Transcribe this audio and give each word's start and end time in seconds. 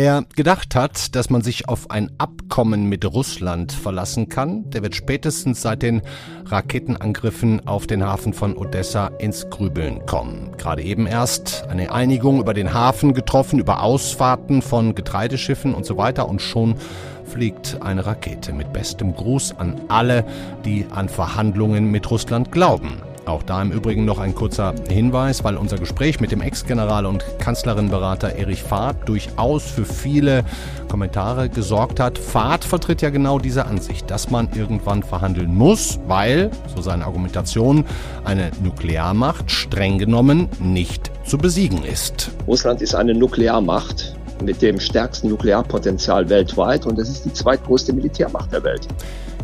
Wer 0.00 0.24
gedacht 0.36 0.76
hat, 0.76 1.16
dass 1.16 1.28
man 1.28 1.42
sich 1.42 1.68
auf 1.68 1.90
ein 1.90 2.12
Abkommen 2.18 2.88
mit 2.88 3.04
Russland 3.04 3.72
verlassen 3.72 4.28
kann, 4.28 4.70
der 4.70 4.82
wird 4.82 4.94
spätestens 4.94 5.62
seit 5.62 5.82
den 5.82 6.02
Raketenangriffen 6.44 7.66
auf 7.66 7.86
den 7.88 8.04
Hafen 8.04 8.32
von 8.32 8.56
Odessa 8.56 9.08
ins 9.18 9.50
Grübeln 9.50 10.06
kommen. 10.06 10.50
Gerade 10.56 10.82
eben 10.82 11.06
erst 11.08 11.66
eine 11.68 11.90
Einigung 11.90 12.38
über 12.38 12.54
den 12.54 12.74
Hafen 12.74 13.12
getroffen, 13.12 13.58
über 13.58 13.82
Ausfahrten 13.82 14.62
von 14.62 14.94
Getreideschiffen 14.94 15.74
und 15.74 15.84
so 15.84 15.96
weiter 15.96 16.28
und 16.28 16.42
schon 16.42 16.76
fliegt 17.24 17.78
eine 17.80 18.06
Rakete 18.06 18.52
mit 18.52 18.72
bestem 18.72 19.14
Gruß 19.14 19.56
an 19.58 19.80
alle, 19.88 20.24
die 20.64 20.86
an 20.90 21.08
Verhandlungen 21.08 21.90
mit 21.90 22.10
Russland 22.10 22.52
glauben. 22.52 23.02
Auch 23.28 23.42
da 23.42 23.60
im 23.60 23.70
Übrigen 23.70 24.06
noch 24.06 24.18
ein 24.18 24.34
kurzer 24.34 24.74
Hinweis, 24.88 25.44
weil 25.44 25.58
unser 25.58 25.76
Gespräch 25.76 26.18
mit 26.18 26.32
dem 26.32 26.40
Ex-General 26.40 27.04
und 27.04 27.24
Kanzlerinberater 27.38 28.36
Erich 28.36 28.62
Fahrt 28.62 29.06
durchaus 29.06 29.64
für 29.64 29.84
viele 29.84 30.44
Kommentare 30.88 31.50
gesorgt 31.50 32.00
hat. 32.00 32.16
Fahrt 32.16 32.64
vertritt 32.64 33.02
ja 33.02 33.10
genau 33.10 33.38
diese 33.38 33.66
Ansicht, 33.66 34.10
dass 34.10 34.30
man 34.30 34.48
irgendwann 34.54 35.02
verhandeln 35.02 35.54
muss, 35.54 36.00
weil, 36.06 36.50
so 36.74 36.80
seine 36.80 37.04
Argumentation, 37.04 37.84
eine 38.24 38.50
Nuklearmacht 38.62 39.50
streng 39.50 39.98
genommen 39.98 40.48
nicht 40.58 41.10
zu 41.26 41.36
besiegen 41.36 41.84
ist. 41.84 42.30
Russland 42.46 42.80
ist 42.80 42.94
eine 42.94 43.12
Nuklearmacht 43.14 44.16
mit 44.42 44.62
dem 44.62 44.80
stärksten 44.80 45.28
Nuklearpotenzial 45.28 46.30
weltweit 46.30 46.86
und 46.86 46.98
es 46.98 47.10
ist 47.10 47.26
die 47.26 47.32
zweitgrößte 47.34 47.92
Militärmacht 47.92 48.50
der 48.52 48.64
Welt. 48.64 48.88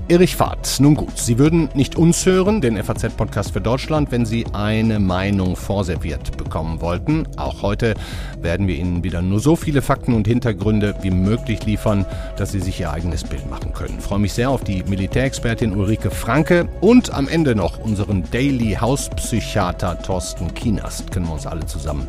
Erich 0.08 0.36
Fahrt. 0.36 0.80
Nun 0.80 0.94
gut, 0.94 1.18
Sie 1.18 1.38
würden 1.38 1.70
nicht 1.74 1.96
uns 1.96 2.26
hören, 2.26 2.60
den 2.60 2.82
FAZ-Podcast 2.82 3.52
für 3.52 3.60
Deutschland, 3.60 4.12
wenn 4.12 4.26
Sie 4.26 4.44
eine 4.52 5.00
Meinung 5.00 5.56
vorserviert 5.56 6.36
bekommen 6.36 6.80
wollten. 6.80 7.26
Auch 7.36 7.62
heute 7.62 7.94
werden 8.40 8.68
wir 8.68 8.76
Ihnen 8.76 9.02
wieder 9.02 9.22
nur 9.22 9.40
so 9.40 9.56
viele 9.56 9.80
Fakten 9.80 10.12
und 10.12 10.26
Hintergründe 10.26 10.94
wie 11.00 11.10
möglich 11.10 11.64
liefern, 11.64 12.04
dass 12.36 12.52
Sie 12.52 12.60
sich 12.60 12.80
Ihr 12.80 12.90
eigenes 12.92 13.24
Bild 13.24 13.48
machen 13.48 13.72
können. 13.72 13.94
Ich 13.98 14.04
freue 14.04 14.18
mich 14.18 14.34
sehr 14.34 14.50
auf 14.50 14.62
die 14.62 14.82
Militärexpertin 14.82 15.74
Ulrike 15.74 16.10
Franke 16.10 16.68
und 16.80 17.12
am 17.14 17.26
Ende 17.26 17.54
noch 17.54 17.78
unseren 17.78 18.24
Daily 18.30 18.76
Hauspsychiater 18.78 20.02
Thorsten 20.02 20.52
Kienast. 20.54 21.10
Können 21.12 21.26
wir 21.26 21.32
uns 21.32 21.46
alle 21.46 21.64
zusammen 21.64 22.06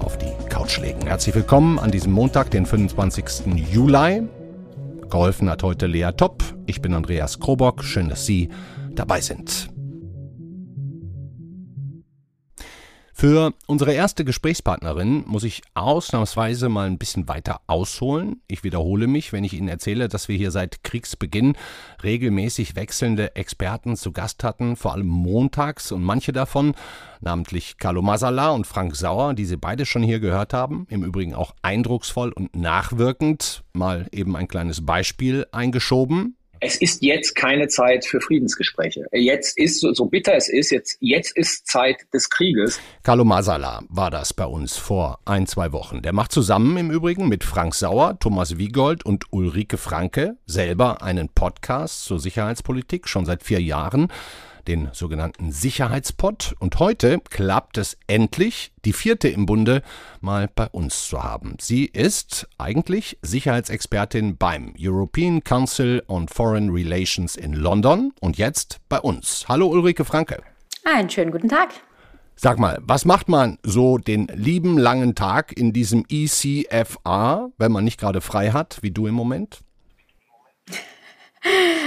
auf 0.00 0.16
die 0.18 0.32
Couch 0.48 0.78
legen. 0.78 1.06
Herzlich 1.06 1.34
willkommen 1.34 1.78
an 1.78 1.90
diesem 1.90 2.12
Montag, 2.12 2.50
den 2.50 2.66
25. 2.66 3.24
Juli. 3.70 4.22
Geholfen 5.10 5.50
hat 5.50 5.62
heute 5.62 5.86
Lea 5.86 6.10
Topp. 6.16 6.42
Ich 6.66 6.80
bin 6.80 6.94
Andreas 6.94 7.38
Krobock. 7.40 7.84
Schön, 7.84 8.08
dass 8.08 8.26
Sie 8.26 8.48
dabei 8.94 9.20
sind. 9.20 9.73
Für 13.16 13.54
unsere 13.68 13.92
erste 13.92 14.24
Gesprächspartnerin 14.24 15.22
muss 15.28 15.44
ich 15.44 15.62
ausnahmsweise 15.74 16.68
mal 16.68 16.88
ein 16.88 16.98
bisschen 16.98 17.28
weiter 17.28 17.60
ausholen. 17.68 18.42
Ich 18.48 18.64
wiederhole 18.64 19.06
mich, 19.06 19.32
wenn 19.32 19.44
ich 19.44 19.52
Ihnen 19.52 19.68
erzähle, 19.68 20.08
dass 20.08 20.26
wir 20.26 20.36
hier 20.36 20.50
seit 20.50 20.82
Kriegsbeginn 20.82 21.56
regelmäßig 22.02 22.74
wechselnde 22.74 23.36
Experten 23.36 23.94
zu 23.94 24.10
Gast 24.10 24.42
hatten, 24.42 24.74
vor 24.74 24.94
allem 24.94 25.06
montags 25.06 25.92
und 25.92 26.02
manche 26.02 26.32
davon, 26.32 26.74
namentlich 27.20 27.78
Carlo 27.78 28.02
Masala 28.02 28.50
und 28.50 28.66
Frank 28.66 28.96
Sauer, 28.96 29.34
die 29.34 29.44
Sie 29.44 29.56
beide 29.56 29.86
schon 29.86 30.02
hier 30.02 30.18
gehört 30.18 30.52
haben, 30.52 30.88
im 30.90 31.04
Übrigen 31.04 31.34
auch 31.34 31.54
eindrucksvoll 31.62 32.32
und 32.32 32.56
nachwirkend, 32.56 33.62
mal 33.74 34.08
eben 34.10 34.34
ein 34.34 34.48
kleines 34.48 34.84
Beispiel 34.84 35.46
eingeschoben 35.52 36.36
es 36.60 36.76
ist 36.76 37.02
jetzt 37.02 37.34
keine 37.34 37.68
Zeit 37.68 38.04
für 38.04 38.20
Friedensgespräche. 38.20 39.06
Jetzt 39.12 39.58
ist, 39.58 39.80
so, 39.80 40.06
bitter 40.06 40.34
es 40.34 40.48
ist, 40.48 40.70
jetzt, 40.70 40.96
jetzt 41.00 41.36
ist 41.36 41.66
Zeit 41.66 42.06
des 42.12 42.30
Krieges. 42.30 42.80
Carlo 43.02 43.24
Masala 43.24 43.82
war 43.88 44.10
das 44.10 44.32
bei 44.32 44.46
uns 44.46 44.76
vor 44.76 45.18
ein, 45.24 45.46
zwei 45.46 45.72
Wochen. 45.72 46.02
Der 46.02 46.12
macht 46.12 46.32
zusammen 46.32 46.76
im 46.76 46.90
Übrigen 46.90 47.28
mit 47.28 47.44
Frank 47.44 47.74
Sauer, 47.74 48.18
Thomas 48.18 48.58
Wiegold 48.58 49.04
und 49.04 49.26
Ulrike 49.30 49.76
Franke 49.76 50.36
selber 50.46 51.02
einen 51.02 51.28
Podcast 51.28 52.04
zur 52.04 52.18
Sicherheitspolitik 52.18 53.08
schon 53.08 53.26
seit 53.26 53.42
vier 53.42 53.60
Jahren 53.60 54.08
den 54.68 54.88
sogenannten 54.92 55.52
Sicherheitspot. 55.52 56.54
Und 56.58 56.78
heute 56.78 57.20
klappt 57.30 57.78
es 57.78 57.96
endlich, 58.06 58.72
die 58.84 58.92
vierte 58.92 59.28
im 59.28 59.46
Bunde 59.46 59.82
mal 60.20 60.48
bei 60.54 60.66
uns 60.68 61.08
zu 61.08 61.22
haben. 61.22 61.56
Sie 61.60 61.84
ist 61.84 62.48
eigentlich 62.58 63.18
Sicherheitsexpertin 63.22 64.36
beim 64.36 64.74
European 64.78 65.42
Council 65.44 66.02
on 66.08 66.28
Foreign 66.28 66.70
Relations 66.70 67.36
in 67.36 67.52
London 67.52 68.12
und 68.20 68.38
jetzt 68.38 68.80
bei 68.88 69.00
uns. 69.00 69.46
Hallo 69.48 69.68
Ulrike 69.68 70.04
Franke. 70.04 70.42
Einen 70.84 71.08
schönen 71.08 71.30
guten 71.30 71.48
Tag. 71.48 71.70
Sag 72.36 72.58
mal, 72.58 72.78
was 72.82 73.04
macht 73.04 73.28
man 73.28 73.58
so 73.62 73.96
den 73.96 74.26
lieben 74.34 74.76
langen 74.76 75.14
Tag 75.14 75.56
in 75.56 75.72
diesem 75.72 76.04
ECFA, 76.08 77.50
wenn 77.58 77.72
man 77.72 77.84
nicht 77.84 78.00
gerade 78.00 78.20
frei 78.20 78.50
hat, 78.50 78.78
wie 78.82 78.90
du 78.90 79.06
im 79.06 79.14
Moment? 79.14 79.60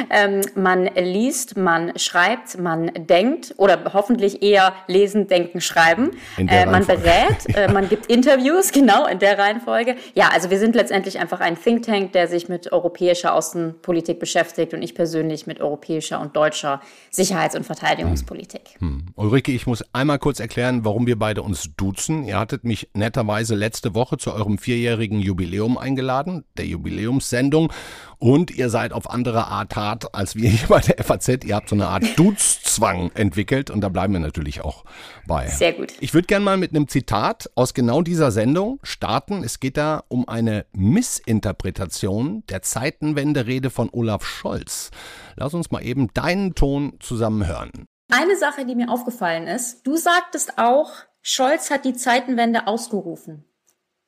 Ähm, 0.09 0.41
man 0.56 0.85
liest, 0.95 1.57
man 1.57 1.97
schreibt, 1.97 2.59
man 2.59 2.91
denkt 2.95 3.56
oder 3.57 3.94
hoffentlich 3.94 4.41
eher 4.41 4.73
lesen, 4.88 5.28
denken, 5.28 5.62
schreiben. 5.62 6.12
Äh, 6.38 6.66
man 6.66 6.85
berät, 6.85 7.47
ja. 7.47 7.56
äh, 7.56 7.72
man 7.72 7.90
gibt 7.90 8.06
Interviews, 8.07 8.72
genau 8.73 9.07
in 9.07 9.19
der 9.19 9.38
Reihenfolge. 9.38 9.96
Ja, 10.13 10.29
also 10.34 10.50
wir 10.50 10.59
sind 10.59 10.75
letztendlich 10.75 11.19
einfach 11.19 11.40
ein 11.40 11.59
Think 11.62 11.84
Tank, 11.84 12.13
der 12.13 12.28
sich 12.28 12.50
mit 12.50 12.72
europäischer 12.72 13.34
Außenpolitik 13.34 14.19
beschäftigt 14.19 14.73
und 14.73 14.81
ich 14.81 14.96
persönlich 14.96 15.47
mit 15.47 15.59
europäischer 15.59 16.19
und 16.22 16.35
deutscher 16.35 16.81
Sicherheits- 17.12 17.56
und 17.56 17.66
Verteidigungspolitik. 17.66 18.75
Hm. 18.79 18.88
Hm. 18.88 19.06
Ulrike, 19.16 19.51
ich 19.51 19.67
muss 19.67 19.84
einmal 19.94 20.19
kurz 20.19 20.40
erklären, 20.40 20.85
warum 20.85 21.07
wir 21.07 21.17
beide 21.17 21.41
uns 21.41 21.69
duzen. 21.75 22.23
Ihr 22.23 22.40
hattet 22.40 22.63
mich 22.63 22.90
netterweise 22.94 23.56
letzte 23.56 23.96
Woche 23.96 24.17
zu 24.17 24.34
eurem 24.34 24.57
vierjährigen 24.57 25.19
Jubiläum 25.19 25.78
eingeladen, 25.78 26.46
der 26.57 26.66
Jubiläumssendung. 26.66 27.72
Und 28.19 28.51
ihr 28.51 28.69
seid 28.69 28.94
auf 28.94 29.09
andere 29.09 29.47
Art 29.47 29.75
hart 29.75 30.13
als 30.13 30.35
wir 30.35 30.50
hier 30.50 30.68
bei 30.68 30.80
der 30.80 31.03
FAZ. 31.03 31.46
Ihr 31.46 31.56
habt 31.56 31.69
so 31.69 31.75
eine 31.75 31.88
Art 31.88 32.03
Duzzwang 32.18 33.12
entwickelt 33.13 33.69
und 33.69 33.81
da 33.81 33.90
bleiben 33.90 34.13
wir 34.13 34.19
natürlich 34.19 34.62
auch 34.62 34.85
bei. 35.25 35.47
Sehr 35.47 35.74
gut. 35.74 35.94
Ich 36.00 36.13
würde 36.13 36.28
gerne 36.28 36.46
mal 36.46 36.58
mit 36.58 36.72
einem 36.72 36.88
Zitat 36.88 37.50
aus 37.56 37.74
genau 37.74 38.02
dieser 38.02 38.31
Sendung 38.31 38.80
starten. 38.84 39.44
Es 39.44 39.59
geht 39.59 39.78
da 39.78 40.03
um 40.08 40.28
eine 40.28 40.66
Missinterpretation 40.74 42.44
der 42.50 42.62
Zeitenwende-Rede 42.62 43.69
von 43.69 43.90
Olaf 43.91 44.25
Scholz. 44.25 44.91
Lass 45.35 45.53
uns 45.53 45.72
mal 45.72 45.84
eben 45.84 46.14
deinen 46.14 46.56
Ton 46.56 46.97
zusammen 47.00 47.47
hören. 47.47 47.85
Eine 48.09 48.38
Sache, 48.38 48.66
die 48.66 48.75
mir 48.75 48.90
aufgefallen 48.90 49.47
ist, 49.47 49.85
du 49.85 49.97
sagtest 49.97 50.58
auch, 50.58 50.91
Scholz 51.22 51.69
hat 51.72 51.84
die 51.84 51.94
Zeitenwende 51.94 52.68
ausgerufen. 52.68 53.44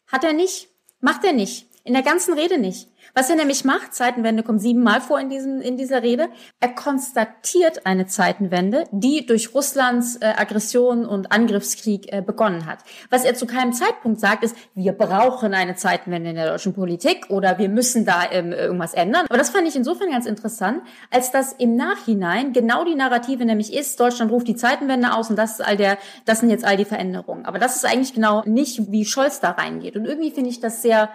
Hat 0.07 0.23
er 0.23 0.33
nicht? 0.33 0.69
Macht 1.01 1.23
er 1.25 1.33
nicht. 1.33 1.68
In 1.89 1.95
der 1.95 2.03
ganzen 2.03 2.35
Rede 2.35 2.59
nicht. 2.59 2.87
Was 3.15 3.31
er 3.31 3.35
nämlich 3.35 3.65
macht, 3.65 3.95
Zeitenwende 3.95 4.43
kommt 4.43 4.61
siebenmal 4.61 5.01
vor 5.01 5.19
in, 5.19 5.27
diesem, 5.27 5.59
in 5.59 5.75
dieser 5.75 6.03
Rede, 6.03 6.29
er 6.59 6.69
konstatiert 6.69 7.87
eine 7.87 8.05
Zeitenwende, 8.05 8.83
die 8.91 9.25
durch 9.25 9.55
Russlands 9.55 10.17
äh, 10.17 10.35
Aggression 10.37 11.03
und 11.03 11.31
Angriffskrieg 11.31 12.13
äh, 12.13 12.21
begonnen 12.21 12.67
hat. 12.67 12.83
Was 13.09 13.25
er 13.25 13.33
zu 13.33 13.47
keinem 13.47 13.73
Zeitpunkt 13.73 14.19
sagt, 14.19 14.43
ist, 14.43 14.55
wir 14.75 14.91
brauchen 14.91 15.55
eine 15.55 15.73
Zeitenwende 15.77 16.29
in 16.29 16.35
der 16.35 16.51
deutschen 16.51 16.75
Politik 16.75 17.31
oder 17.31 17.57
wir 17.57 17.69
müssen 17.69 18.05
da 18.05 18.21
ähm, 18.29 18.51
irgendwas 18.51 18.93
ändern. 18.93 19.25
Aber 19.27 19.39
das 19.39 19.49
fand 19.49 19.67
ich 19.67 19.75
insofern 19.75 20.11
ganz 20.11 20.27
interessant, 20.27 20.83
als 21.09 21.31
dass 21.31 21.53
im 21.53 21.75
Nachhinein 21.75 22.53
genau 22.53 22.85
die 22.85 22.93
Narrative 22.93 23.45
nämlich 23.45 23.73
ist, 23.73 23.99
Deutschland 23.99 24.31
ruft 24.31 24.47
die 24.47 24.55
Zeitenwende 24.55 25.11
aus 25.15 25.31
und 25.31 25.37
das 25.37 25.53
ist 25.53 25.65
all 25.65 25.75
der, 25.75 25.97
das 26.25 26.41
sind 26.41 26.51
jetzt 26.51 26.65
all 26.65 26.77
die 26.77 26.85
Veränderungen. 26.85 27.47
Aber 27.47 27.57
das 27.57 27.77
ist 27.77 27.85
eigentlich 27.85 28.13
genau 28.13 28.43
nicht, 28.45 28.91
wie 28.91 29.05
Scholz 29.05 29.39
da 29.39 29.49
reingeht. 29.49 29.95
Und 29.95 30.05
irgendwie 30.05 30.29
finde 30.29 30.51
ich 30.51 30.59
das 30.59 30.83
sehr 30.83 31.09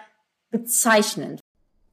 bezeichnend. 0.55 1.41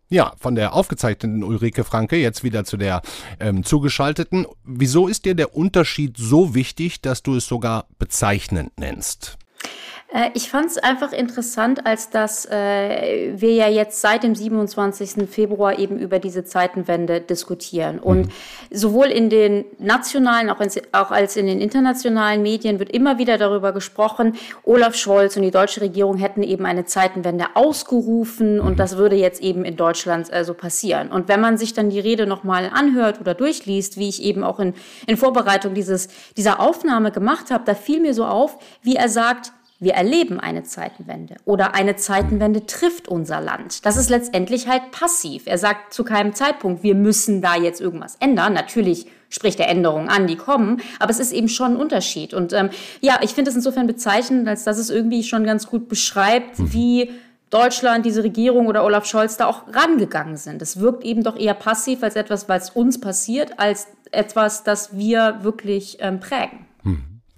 Ja, 0.09 0.33
von 0.37 0.55
der 0.55 0.73
aufgezeichneten 0.73 1.43
Ulrike 1.43 1.83
Franke 1.83 2.17
jetzt 2.17 2.43
wieder 2.43 2.65
zu 2.65 2.77
der 2.77 3.01
ähm, 3.39 3.63
zugeschalteten. 3.63 4.45
Wieso 4.63 5.07
ist 5.07 5.25
dir 5.25 5.35
der 5.35 5.55
Unterschied 5.55 6.17
so 6.17 6.53
wichtig, 6.53 7.01
dass 7.01 7.23
du 7.23 7.35
es 7.35 7.47
sogar 7.47 7.87
bezeichnend 7.97 8.77
nennst? 8.77 9.37
Äh, 10.13 10.29
ich 10.33 10.49
fand 10.49 10.67
es 10.67 10.77
einfach 10.77 11.13
interessant, 11.13 11.85
als 11.85 12.09
dass 12.09 12.45
äh, 12.45 13.31
wir 13.35 13.53
ja 13.53 13.67
jetzt 13.69 14.01
seit 14.01 14.23
dem 14.23 14.35
27. 14.35 15.29
Februar 15.29 15.79
eben 15.79 15.97
über 15.97 16.19
diese 16.19 16.43
Zeitenwende 16.43 17.21
diskutieren. 17.21 17.99
Und 17.99 18.27
mhm. 18.27 18.31
sowohl 18.69 19.07
in 19.07 19.29
den 19.29 19.65
nationalen, 19.79 20.49
auch, 20.49 20.59
ins, 20.59 20.79
auch 20.91 21.11
als 21.11 21.37
in 21.37 21.47
den 21.47 21.61
internationalen 21.61 22.41
Medien 22.41 22.79
wird 22.79 22.91
immer 22.91 23.17
wieder 23.17 23.37
darüber 23.37 23.71
gesprochen, 23.71 24.35
Olaf 24.63 24.95
Scholz 24.95 25.37
und 25.37 25.43
die 25.43 25.51
deutsche 25.51 25.81
Regierung 25.81 26.17
hätten 26.17 26.43
eben 26.43 26.65
eine 26.65 26.85
Zeitenwende 26.85 27.45
ausgerufen 27.53 28.55
mhm. 28.55 28.65
und 28.65 28.79
das 28.79 28.97
würde 28.97 29.15
jetzt 29.15 29.41
eben 29.41 29.63
in 29.63 29.77
Deutschland 29.77 30.31
äh, 30.33 30.43
so 30.43 30.53
passieren. 30.53 31.09
Und 31.09 31.27
wenn 31.29 31.39
man 31.39 31.57
sich 31.57 31.73
dann 31.73 31.89
die 31.89 31.99
Rede 31.99 32.27
nochmal 32.27 32.69
anhört 32.73 33.21
oder 33.21 33.33
durchliest, 33.33 33.97
wie 33.97 34.09
ich 34.09 34.21
eben 34.23 34.43
auch 34.43 34.59
in, 34.59 34.73
in 35.07 35.15
Vorbereitung 35.15 35.73
dieses, 35.73 36.09
dieser 36.35 36.59
Aufnahme 36.59 37.11
gemacht 37.11 37.49
habe, 37.49 37.63
da 37.65 37.75
fiel 37.75 38.01
mir 38.01 38.13
so 38.13 38.25
auf, 38.25 38.57
wie 38.81 38.95
er 38.95 39.07
sagt, 39.07 39.53
wir 39.81 39.95
erleben 39.95 40.39
eine 40.39 40.61
Zeitenwende 40.61 41.35
oder 41.43 41.73
eine 41.73 41.95
Zeitenwende 41.95 42.67
trifft 42.67 43.07
unser 43.07 43.41
Land. 43.41 43.83
Das 43.83 43.97
ist 43.97 44.11
letztendlich 44.11 44.67
halt 44.67 44.91
passiv. 44.91 45.43
Er 45.47 45.57
sagt 45.57 45.91
zu 45.93 46.03
keinem 46.03 46.35
Zeitpunkt, 46.35 46.83
wir 46.83 46.93
müssen 46.93 47.41
da 47.41 47.55
jetzt 47.55 47.81
irgendwas 47.81 48.15
ändern. 48.19 48.53
Natürlich 48.53 49.07
sprich 49.29 49.55
der 49.55 49.69
Änderungen 49.69 50.07
an, 50.07 50.27
die 50.27 50.35
kommen. 50.35 50.81
Aber 50.99 51.09
es 51.09 51.19
ist 51.19 51.31
eben 51.31 51.47
schon 51.47 51.73
ein 51.73 51.77
Unterschied. 51.77 52.35
Und 52.35 52.53
ähm, 52.53 52.69
ja, 52.99 53.19
ich 53.23 53.31
finde 53.31 53.49
es 53.49 53.55
insofern 53.55 53.87
bezeichnend, 53.87 54.47
als 54.47 54.63
dass 54.65 54.77
es 54.77 54.91
irgendwie 54.91 55.23
schon 55.23 55.45
ganz 55.45 55.65
gut 55.65 55.89
beschreibt, 55.89 56.59
mhm. 56.59 56.73
wie 56.73 57.11
Deutschland, 57.49 58.05
diese 58.05 58.23
Regierung 58.23 58.67
oder 58.67 58.83
Olaf 58.83 59.05
Scholz 59.05 59.35
da 59.37 59.47
auch 59.47 59.63
rangegangen 59.73 60.37
sind. 60.37 60.61
Es 60.61 60.79
wirkt 60.79 61.03
eben 61.03 61.23
doch 61.23 61.37
eher 61.37 61.55
passiv 61.55 62.03
als 62.03 62.15
etwas, 62.15 62.47
was 62.47 62.69
uns 62.69 63.01
passiert, 63.01 63.59
als 63.59 63.87
etwas, 64.11 64.63
das 64.63 64.95
wir 64.95 65.39
wirklich 65.41 65.97
ähm, 66.01 66.19
prägen. 66.19 66.67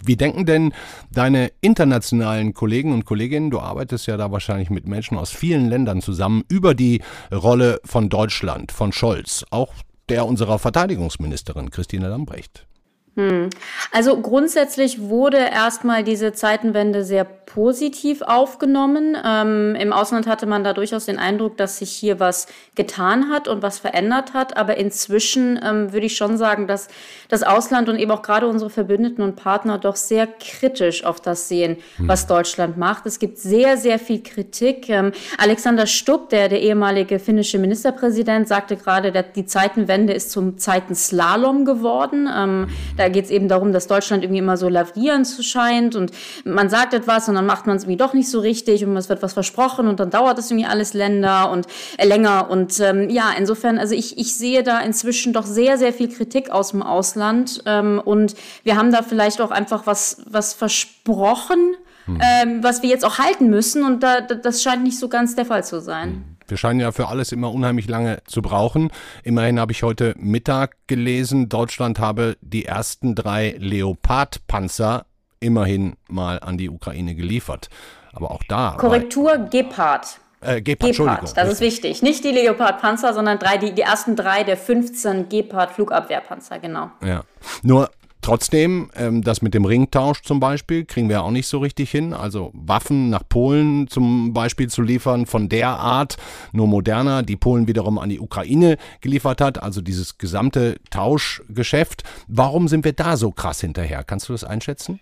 Wie 0.06 0.16
denken 0.16 0.44
denn 0.44 0.72
deine 1.10 1.50
internationalen 1.60 2.52
Kollegen 2.52 2.92
und 2.92 3.04
Kolleginnen, 3.04 3.50
du 3.50 3.60
arbeitest 3.60 4.06
ja 4.06 4.16
da 4.16 4.30
wahrscheinlich 4.30 4.70
mit 4.70 4.86
Menschen 4.86 5.16
aus 5.16 5.30
vielen 5.30 5.68
Ländern 5.68 6.02
zusammen, 6.02 6.44
über 6.48 6.74
die 6.74 7.02
Rolle 7.32 7.80
von 7.84 8.08
Deutschland, 8.08 8.72
von 8.72 8.92
Scholz, 8.92 9.44
auch 9.50 9.72
der 10.08 10.26
unserer 10.26 10.58
Verteidigungsministerin 10.58 11.70
Christine 11.70 12.08
Lambrecht? 12.08 12.66
Hm. 13.16 13.50
Also 13.92 14.20
grundsätzlich 14.20 15.00
wurde 15.00 15.36
erstmal 15.36 16.02
diese 16.02 16.32
Zeitenwende 16.32 17.04
sehr 17.04 17.24
positiv 17.24 18.22
aufgenommen. 18.22 19.16
Ähm, 19.24 19.76
Im 19.76 19.92
Ausland 19.92 20.26
hatte 20.26 20.46
man 20.46 20.64
da 20.64 20.72
durchaus 20.72 21.06
den 21.06 21.20
Eindruck, 21.20 21.56
dass 21.56 21.78
sich 21.78 21.90
hier 21.90 22.18
was 22.18 22.48
getan 22.74 23.30
hat 23.30 23.46
und 23.46 23.62
was 23.62 23.78
verändert 23.78 24.34
hat. 24.34 24.56
Aber 24.56 24.76
inzwischen 24.78 25.60
ähm, 25.64 25.92
würde 25.92 26.06
ich 26.06 26.16
schon 26.16 26.36
sagen, 26.36 26.66
dass 26.66 26.88
das 27.28 27.44
Ausland 27.44 27.88
und 27.88 27.98
eben 27.98 28.10
auch 28.10 28.22
gerade 28.22 28.48
unsere 28.48 28.70
Verbündeten 28.70 29.22
und 29.22 29.36
Partner 29.36 29.78
doch 29.78 29.94
sehr 29.94 30.26
kritisch 30.26 31.04
auf 31.04 31.20
das 31.20 31.48
sehen, 31.48 31.76
hm. 31.96 32.08
was 32.08 32.26
Deutschland 32.26 32.76
macht. 32.76 33.06
Es 33.06 33.20
gibt 33.20 33.38
sehr, 33.38 33.76
sehr 33.76 34.00
viel 34.00 34.24
Kritik. 34.24 34.88
Ähm, 34.88 35.12
Alexander 35.38 35.86
Stubb, 35.86 36.30
der, 36.30 36.48
der 36.48 36.62
ehemalige 36.62 37.20
finnische 37.20 37.58
Ministerpräsident, 37.58 38.48
sagte 38.48 38.76
gerade, 38.76 39.12
die 39.36 39.46
Zeitenwende 39.46 40.12
ist 40.12 40.32
zum 40.32 40.58
Zeitenslalom 40.58 41.64
geworden. 41.64 42.28
Ähm, 42.34 42.66
da 43.04 43.10
geht 43.10 43.26
es 43.26 43.30
eben 43.30 43.48
darum, 43.48 43.72
dass 43.72 43.86
Deutschland 43.86 44.24
irgendwie 44.24 44.38
immer 44.38 44.56
so 44.56 44.66
lavrieren 44.70 45.26
zu 45.26 45.42
scheint 45.42 45.94
und 45.94 46.10
man 46.44 46.70
sagt 46.70 46.94
etwas 46.94 47.28
und 47.28 47.34
dann 47.34 47.44
macht 47.44 47.66
man 47.66 47.76
es 47.76 47.82
irgendwie 47.82 47.98
doch 47.98 48.14
nicht 48.14 48.30
so 48.30 48.40
richtig 48.40 48.82
und 48.82 48.96
es 48.96 49.10
wird 49.10 49.22
was 49.22 49.34
versprochen 49.34 49.88
und 49.88 50.00
dann 50.00 50.08
dauert 50.08 50.38
es 50.38 50.50
irgendwie 50.50 50.66
alles 50.66 50.94
Länder 50.94 51.50
und 51.50 51.66
äh, 51.98 52.06
länger. 52.06 52.48
Und 52.48 52.80
ähm, 52.80 53.10
ja, 53.10 53.32
insofern, 53.36 53.78
also 53.78 53.94
ich, 53.94 54.16
ich 54.16 54.34
sehe 54.36 54.62
da 54.62 54.80
inzwischen 54.80 55.34
doch 55.34 55.44
sehr, 55.44 55.76
sehr 55.76 55.92
viel 55.92 56.08
Kritik 56.08 56.48
aus 56.48 56.70
dem 56.70 56.82
Ausland 56.82 57.62
ähm, 57.66 58.00
und 58.02 58.36
wir 58.62 58.76
haben 58.76 58.90
da 58.90 59.02
vielleicht 59.02 59.42
auch 59.42 59.50
einfach 59.50 59.86
was, 59.86 60.22
was 60.26 60.54
versprochen, 60.54 61.76
hm. 62.06 62.18
ähm, 62.22 62.62
was 62.62 62.80
wir 62.80 62.88
jetzt 62.88 63.04
auch 63.04 63.18
halten 63.18 63.50
müssen 63.50 63.84
und 63.84 64.02
da, 64.02 64.22
das 64.22 64.62
scheint 64.62 64.82
nicht 64.82 64.98
so 64.98 65.10
ganz 65.10 65.36
der 65.36 65.44
Fall 65.44 65.62
zu 65.62 65.82
sein. 65.82 66.08
Hm. 66.08 66.33
Wir 66.48 66.56
scheinen 66.56 66.80
ja 66.80 66.92
für 66.92 67.08
alles 67.08 67.32
immer 67.32 67.52
unheimlich 67.52 67.88
lange 67.88 68.22
zu 68.26 68.42
brauchen. 68.42 68.90
Immerhin 69.22 69.58
habe 69.58 69.72
ich 69.72 69.82
heute 69.82 70.14
Mittag 70.18 70.76
gelesen, 70.86 71.48
Deutschland 71.48 71.98
habe 71.98 72.36
die 72.40 72.64
ersten 72.64 73.14
drei 73.14 73.54
Leopard-Panzer 73.58 75.06
immerhin 75.40 75.96
mal 76.08 76.40
an 76.40 76.58
die 76.58 76.70
Ukraine 76.70 77.14
geliefert. 77.14 77.68
Aber 78.12 78.30
auch 78.30 78.42
da. 78.48 78.76
Korrektur 78.78 79.38
Gepard. 79.50 80.20
Äh, 80.40 80.60
Gepard, 80.60 80.94
Gepard, 80.94 81.36
das 81.36 81.48
ist 81.48 81.60
wichtig. 81.60 82.02
Nicht 82.02 82.22
die 82.22 82.30
Leopard-Panzer, 82.30 83.14
sondern 83.14 83.38
drei, 83.38 83.56
die, 83.56 83.72
die 83.72 83.82
ersten 83.82 84.14
drei 84.14 84.44
der 84.44 84.56
15 84.56 85.28
Gepard-Flugabwehrpanzer, 85.28 86.58
genau. 86.58 86.90
Ja. 87.02 87.22
Nur 87.62 87.90
Trotzdem, 88.24 88.90
ähm, 88.96 89.20
das 89.20 89.42
mit 89.42 89.52
dem 89.52 89.66
Ringtausch 89.66 90.22
zum 90.22 90.40
Beispiel 90.40 90.86
kriegen 90.86 91.10
wir 91.10 91.22
auch 91.22 91.30
nicht 91.30 91.46
so 91.46 91.58
richtig 91.58 91.90
hin. 91.90 92.14
Also 92.14 92.52
Waffen 92.54 93.10
nach 93.10 93.22
Polen 93.28 93.86
zum 93.86 94.32
Beispiel 94.32 94.70
zu 94.70 94.80
liefern 94.80 95.26
von 95.26 95.50
der 95.50 95.68
Art, 95.68 96.16
nur 96.50 96.66
moderner, 96.66 97.22
die 97.22 97.36
Polen 97.36 97.68
wiederum 97.68 97.98
an 97.98 98.08
die 98.08 98.20
Ukraine 98.20 98.78
geliefert 99.02 99.42
hat. 99.42 99.62
Also 99.62 99.82
dieses 99.82 100.16
gesamte 100.16 100.76
Tauschgeschäft. 100.88 102.04
Warum 102.26 102.66
sind 102.66 102.86
wir 102.86 102.94
da 102.94 103.18
so 103.18 103.30
krass 103.30 103.60
hinterher? 103.60 104.04
Kannst 104.04 104.30
du 104.30 104.32
das 104.32 104.42
einschätzen? 104.42 105.00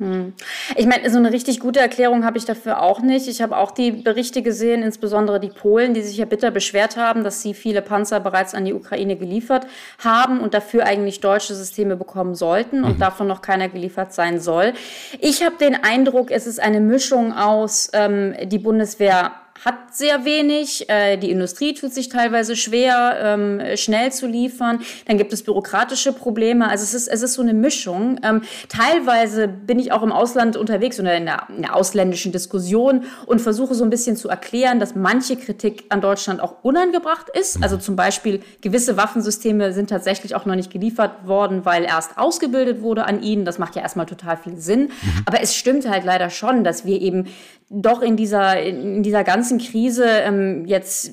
Hm. 0.00 0.32
Ich 0.76 0.86
meine, 0.86 1.10
so 1.10 1.18
eine 1.18 1.30
richtig 1.30 1.60
gute 1.60 1.78
Erklärung 1.78 2.24
habe 2.24 2.38
ich 2.38 2.46
dafür 2.46 2.80
auch 2.80 3.02
nicht. 3.02 3.28
Ich 3.28 3.42
habe 3.42 3.58
auch 3.58 3.70
die 3.70 3.92
Berichte 3.92 4.40
gesehen, 4.40 4.82
insbesondere 4.82 5.38
die 5.38 5.50
Polen, 5.50 5.92
die 5.92 6.00
sich 6.00 6.16
ja 6.16 6.24
bitter 6.24 6.50
beschwert 6.50 6.96
haben, 6.96 7.22
dass 7.22 7.42
sie 7.42 7.52
viele 7.52 7.82
Panzer 7.82 8.18
bereits 8.18 8.54
an 8.54 8.64
die 8.64 8.72
Ukraine 8.72 9.16
geliefert 9.16 9.66
haben 9.98 10.40
und 10.40 10.54
dafür 10.54 10.86
eigentlich 10.86 11.20
deutsche 11.20 11.54
Systeme 11.54 11.96
bekommen 11.96 12.34
sollten 12.34 12.82
und 12.82 12.94
mhm. 12.94 13.00
davon 13.00 13.26
noch 13.26 13.42
keiner 13.42 13.68
geliefert 13.68 14.14
sein 14.14 14.40
soll. 14.40 14.72
Ich 15.20 15.44
habe 15.44 15.56
den 15.60 15.74
Eindruck, 15.74 16.30
es 16.30 16.46
ist 16.46 16.60
eine 16.60 16.80
Mischung 16.80 17.36
aus, 17.36 17.90
ähm, 17.92 18.34
die 18.44 18.58
Bundeswehr 18.58 19.32
hat 19.64 19.94
sehr 19.94 20.24
wenig. 20.24 20.88
Äh, 20.88 21.16
die 21.18 21.30
Industrie 21.30 21.74
tut 21.74 21.92
sich 21.92 22.08
teilweise 22.08 22.56
schwer, 22.56 23.18
ähm, 23.22 23.60
schnell 23.76 24.10
zu 24.12 24.26
liefern. 24.26 24.80
Dann 25.06 25.18
gibt 25.18 25.32
es 25.32 25.42
bürokratische 25.42 26.12
Probleme. 26.12 26.68
Also 26.68 26.84
es 26.84 26.94
ist, 26.94 27.08
es 27.08 27.22
ist 27.22 27.34
so 27.34 27.42
eine 27.42 27.52
Mischung. 27.52 28.18
Ähm, 28.22 28.42
teilweise 28.68 29.48
bin 29.48 29.78
ich 29.78 29.92
auch 29.92 30.02
im 30.02 30.12
Ausland 30.12 30.56
unterwegs 30.56 30.98
oder 30.98 31.14
in 31.14 31.26
der, 31.26 31.46
in 31.54 31.62
der 31.62 31.76
ausländischen 31.76 32.32
Diskussion 32.32 33.04
und 33.26 33.40
versuche 33.40 33.74
so 33.74 33.84
ein 33.84 33.90
bisschen 33.90 34.16
zu 34.16 34.28
erklären, 34.28 34.80
dass 34.80 34.94
manche 34.94 35.36
Kritik 35.36 35.84
an 35.90 36.00
Deutschland 36.00 36.40
auch 36.40 36.62
unangebracht 36.62 37.26
ist. 37.38 37.62
Also 37.62 37.76
zum 37.76 37.96
Beispiel 37.96 38.40
gewisse 38.62 38.96
Waffensysteme 38.96 39.72
sind 39.72 39.90
tatsächlich 39.90 40.34
auch 40.34 40.46
noch 40.46 40.54
nicht 40.54 40.72
geliefert 40.72 41.26
worden, 41.26 41.64
weil 41.64 41.84
erst 41.84 42.16
ausgebildet 42.16 42.80
wurde 42.80 43.04
an 43.04 43.22
ihnen. 43.22 43.44
Das 43.44 43.58
macht 43.58 43.76
ja 43.76 43.82
erstmal 43.82 44.06
total 44.06 44.36
viel 44.38 44.56
Sinn. 44.56 44.84
Mhm. 44.84 45.22
Aber 45.26 45.42
es 45.42 45.54
stimmt 45.54 45.88
halt 45.88 46.04
leider 46.04 46.30
schon, 46.30 46.64
dass 46.64 46.84
wir 46.86 47.00
eben 47.00 47.26
doch 47.70 48.02
in 48.02 48.16
dieser, 48.16 48.60
in 48.60 49.04
dieser 49.04 49.22
ganzen 49.22 49.49
Krise 49.58 50.06
ähm, 50.06 50.66
jetzt 50.66 51.12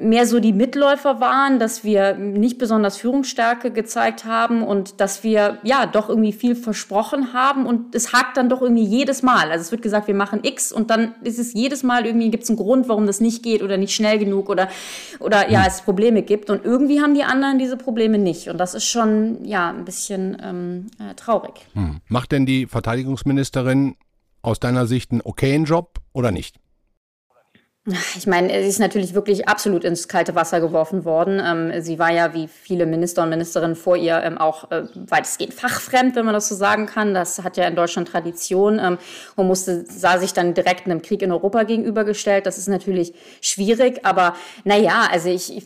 mehr 0.00 0.26
so 0.26 0.40
die 0.40 0.54
Mitläufer 0.54 1.20
waren, 1.20 1.58
dass 1.58 1.84
wir 1.84 2.14
nicht 2.14 2.56
besonders 2.56 2.96
Führungsstärke 2.96 3.70
gezeigt 3.70 4.24
haben 4.24 4.62
und 4.62 5.00
dass 5.02 5.22
wir 5.22 5.58
ja 5.64 5.84
doch 5.84 6.08
irgendwie 6.08 6.32
viel 6.32 6.56
versprochen 6.56 7.34
haben 7.34 7.66
und 7.66 7.94
es 7.94 8.14
hakt 8.14 8.38
dann 8.38 8.48
doch 8.48 8.62
irgendwie 8.62 8.84
jedes 8.84 9.22
Mal. 9.22 9.50
Also 9.50 9.60
es 9.60 9.70
wird 9.70 9.82
gesagt, 9.82 10.06
wir 10.06 10.14
machen 10.14 10.40
X 10.44 10.72
und 10.72 10.90
dann 10.90 11.14
ist 11.22 11.38
es 11.38 11.52
jedes 11.52 11.82
Mal 11.82 12.06
irgendwie 12.06 12.30
gibt 12.30 12.44
es 12.44 12.48
einen 12.48 12.56
Grund, 12.56 12.88
warum 12.88 13.06
das 13.06 13.20
nicht 13.20 13.42
geht 13.42 13.62
oder 13.62 13.76
nicht 13.76 13.94
schnell 13.94 14.18
genug 14.18 14.48
oder 14.48 14.68
oder 15.20 15.50
ja 15.50 15.64
es 15.66 15.82
Probleme 15.82 16.22
gibt 16.22 16.48
und 16.48 16.64
irgendwie 16.64 17.02
haben 17.02 17.14
die 17.14 17.24
anderen 17.24 17.58
diese 17.58 17.76
Probleme 17.76 18.16
nicht 18.16 18.48
und 18.48 18.56
das 18.56 18.74
ist 18.74 18.86
schon 18.86 19.44
ja 19.44 19.68
ein 19.68 19.84
bisschen 19.84 20.38
ähm, 20.42 20.86
äh, 20.98 21.14
traurig. 21.14 21.66
Hm. 21.74 22.00
Macht 22.08 22.32
denn 22.32 22.46
die 22.46 22.66
Verteidigungsministerin 22.66 23.96
aus 24.40 24.58
deiner 24.58 24.86
Sicht 24.86 25.12
einen 25.12 25.20
okayen 25.20 25.64
Job 25.64 25.98
oder 26.14 26.30
nicht? 26.30 26.61
Ich 28.16 28.28
meine, 28.28 28.48
sie 28.62 28.68
ist 28.68 28.78
natürlich 28.78 29.12
wirklich 29.12 29.48
absolut 29.48 29.82
ins 29.82 30.06
kalte 30.06 30.36
Wasser 30.36 30.60
geworfen 30.60 31.04
worden. 31.04 31.42
Ähm, 31.44 31.82
sie 31.82 31.98
war 31.98 32.12
ja 32.12 32.32
wie 32.32 32.46
viele 32.46 32.86
Minister 32.86 33.24
und 33.24 33.30
Ministerinnen 33.30 33.74
vor 33.74 33.96
ihr 33.96 34.22
ähm, 34.22 34.38
auch 34.38 34.70
äh, 34.70 34.84
weitestgehend 34.94 35.52
fachfremd, 35.52 36.14
wenn 36.14 36.24
man 36.24 36.32
das 36.32 36.48
so 36.48 36.54
sagen 36.54 36.86
kann. 36.86 37.12
Das 37.12 37.42
hat 37.42 37.56
ja 37.56 37.66
in 37.66 37.74
Deutschland 37.74 38.06
Tradition 38.06 38.78
und 39.34 39.46
musste, 39.48 39.84
sah 39.84 40.18
sich 40.18 40.32
dann 40.32 40.54
direkt 40.54 40.86
einem 40.86 41.02
Krieg 41.02 41.22
in 41.22 41.32
Europa 41.32 41.64
gegenübergestellt. 41.64 42.46
Das 42.46 42.56
ist 42.56 42.68
natürlich 42.68 43.14
schwierig, 43.40 44.06
aber 44.06 44.36
naja, 44.62 45.08
also 45.10 45.30
ich, 45.30 45.56
ich, 45.56 45.64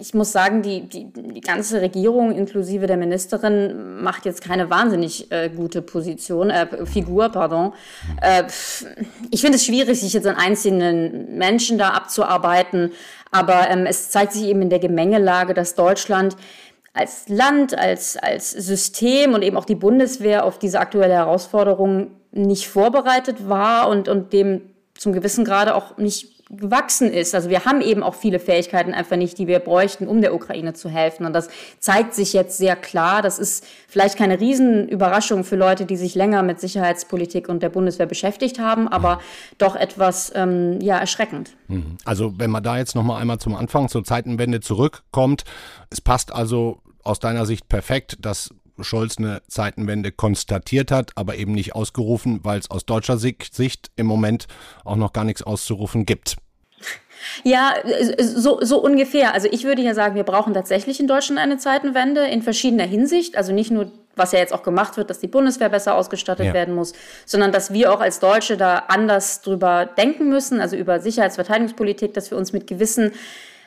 ich 0.00 0.14
muss 0.14 0.32
sagen, 0.32 0.62
die, 0.62 0.88
die, 0.88 1.12
die 1.12 1.42
ganze 1.42 1.82
Regierung 1.82 2.34
inklusive 2.34 2.86
der 2.86 2.96
Ministerin 2.96 4.00
macht 4.00 4.24
jetzt 4.24 4.42
keine 4.42 4.70
wahnsinnig 4.70 5.30
äh, 5.30 5.50
gute 5.50 5.82
Position, 5.82 6.48
äh, 6.48 6.86
Figur, 6.86 7.28
pardon. 7.28 7.74
Äh, 8.22 8.44
ich 9.30 9.42
finde 9.42 9.56
es 9.56 9.66
schwierig, 9.66 10.00
sich 10.00 10.14
jetzt 10.14 10.26
an 10.26 10.36
einzelnen 10.36 11.36
Menschen 11.36 11.49
Menschen 11.50 11.78
da 11.78 11.90
abzuarbeiten. 11.90 12.92
Aber 13.32 13.68
ähm, 13.68 13.86
es 13.86 14.10
zeigt 14.10 14.32
sich 14.32 14.44
eben 14.44 14.62
in 14.62 14.70
der 14.70 14.78
Gemengelage, 14.78 15.54
dass 15.54 15.74
Deutschland 15.74 16.36
als 16.92 17.28
Land, 17.28 17.76
als, 17.76 18.16
als 18.16 18.50
System 18.50 19.34
und 19.34 19.42
eben 19.42 19.56
auch 19.56 19.64
die 19.64 19.74
Bundeswehr 19.76 20.44
auf 20.44 20.58
diese 20.58 20.80
aktuelle 20.80 21.14
Herausforderung 21.14 22.12
nicht 22.32 22.68
vorbereitet 22.68 23.48
war 23.48 23.88
und, 23.88 24.08
und 24.08 24.32
dem 24.32 24.62
zum 24.94 25.12
gewissen 25.12 25.44
Grade 25.44 25.74
auch 25.74 25.96
nicht 25.98 26.39
gewachsen 26.50 27.12
ist. 27.12 27.34
Also 27.34 27.48
wir 27.48 27.64
haben 27.64 27.80
eben 27.80 28.02
auch 28.02 28.14
viele 28.14 28.40
Fähigkeiten 28.40 28.92
einfach 28.92 29.16
nicht, 29.16 29.38
die 29.38 29.46
wir 29.46 29.60
bräuchten, 29.60 30.08
um 30.08 30.20
der 30.20 30.34
Ukraine 30.34 30.72
zu 30.72 30.88
helfen. 30.88 31.24
Und 31.24 31.32
das 31.32 31.48
zeigt 31.78 32.12
sich 32.12 32.32
jetzt 32.32 32.58
sehr 32.58 32.74
klar. 32.74 33.22
Das 33.22 33.38
ist 33.38 33.64
vielleicht 33.86 34.18
keine 34.18 34.40
Riesenüberraschung 34.40 35.44
für 35.44 35.56
Leute, 35.56 35.86
die 35.86 35.96
sich 35.96 36.16
länger 36.16 36.42
mit 36.42 36.60
Sicherheitspolitik 36.60 37.48
und 37.48 37.62
der 37.62 37.68
Bundeswehr 37.68 38.06
beschäftigt 38.06 38.58
haben, 38.58 38.88
aber 38.88 39.20
doch 39.58 39.76
etwas 39.76 40.32
ähm, 40.34 40.80
ja 40.80 40.98
erschreckend. 40.98 41.50
Mhm. 41.68 41.98
Also 42.04 42.34
wenn 42.36 42.50
man 42.50 42.64
da 42.64 42.78
jetzt 42.78 42.96
noch 42.96 43.04
mal 43.04 43.18
einmal 43.18 43.38
zum 43.38 43.54
Anfang 43.54 43.88
zur 43.88 44.02
Zeitenwende 44.02 44.60
zurückkommt, 44.60 45.44
es 45.90 46.00
passt 46.00 46.34
also 46.34 46.80
aus 47.04 47.20
deiner 47.20 47.46
Sicht 47.46 47.68
perfekt, 47.68 48.18
dass 48.20 48.50
Scholz 48.82 49.18
eine 49.18 49.42
Zeitenwende 49.48 50.12
konstatiert 50.12 50.90
hat, 50.90 51.12
aber 51.14 51.36
eben 51.36 51.52
nicht 51.52 51.74
ausgerufen, 51.74 52.40
weil 52.42 52.58
es 52.58 52.70
aus 52.70 52.86
deutscher 52.86 53.18
Sicht 53.18 53.90
im 53.96 54.06
Moment 54.06 54.46
auch 54.84 54.96
noch 54.96 55.12
gar 55.12 55.24
nichts 55.24 55.42
auszurufen 55.42 56.06
gibt. 56.06 56.36
Ja, 57.44 57.74
so, 58.18 58.58
so 58.62 58.78
ungefähr. 58.82 59.34
Also 59.34 59.48
ich 59.50 59.64
würde 59.64 59.82
ja 59.82 59.94
sagen, 59.94 60.14
wir 60.14 60.24
brauchen 60.24 60.54
tatsächlich 60.54 61.00
in 61.00 61.06
Deutschland 61.06 61.38
eine 61.38 61.58
Zeitenwende 61.58 62.26
in 62.26 62.42
verschiedener 62.42 62.84
Hinsicht. 62.84 63.36
Also 63.36 63.52
nicht 63.52 63.70
nur, 63.70 63.90
was 64.16 64.32
ja 64.32 64.38
jetzt 64.38 64.52
auch 64.52 64.62
gemacht 64.62 64.96
wird, 64.96 65.10
dass 65.10 65.20
die 65.20 65.26
Bundeswehr 65.26 65.68
besser 65.68 65.94
ausgestattet 65.94 66.46
ja. 66.46 66.54
werden 66.54 66.74
muss, 66.74 66.92
sondern 67.26 67.52
dass 67.52 67.72
wir 67.72 67.92
auch 67.92 68.00
als 68.00 68.20
Deutsche 68.20 68.56
da 68.56 68.84
anders 68.88 69.42
drüber 69.42 69.86
denken 69.86 70.28
müssen, 70.28 70.60
also 70.60 70.76
über 70.76 71.00
Sicherheitsverteidigungspolitik, 71.00 72.14
dass 72.14 72.30
wir 72.30 72.38
uns 72.38 72.52
mit 72.52 72.66
gewissen 72.66 73.12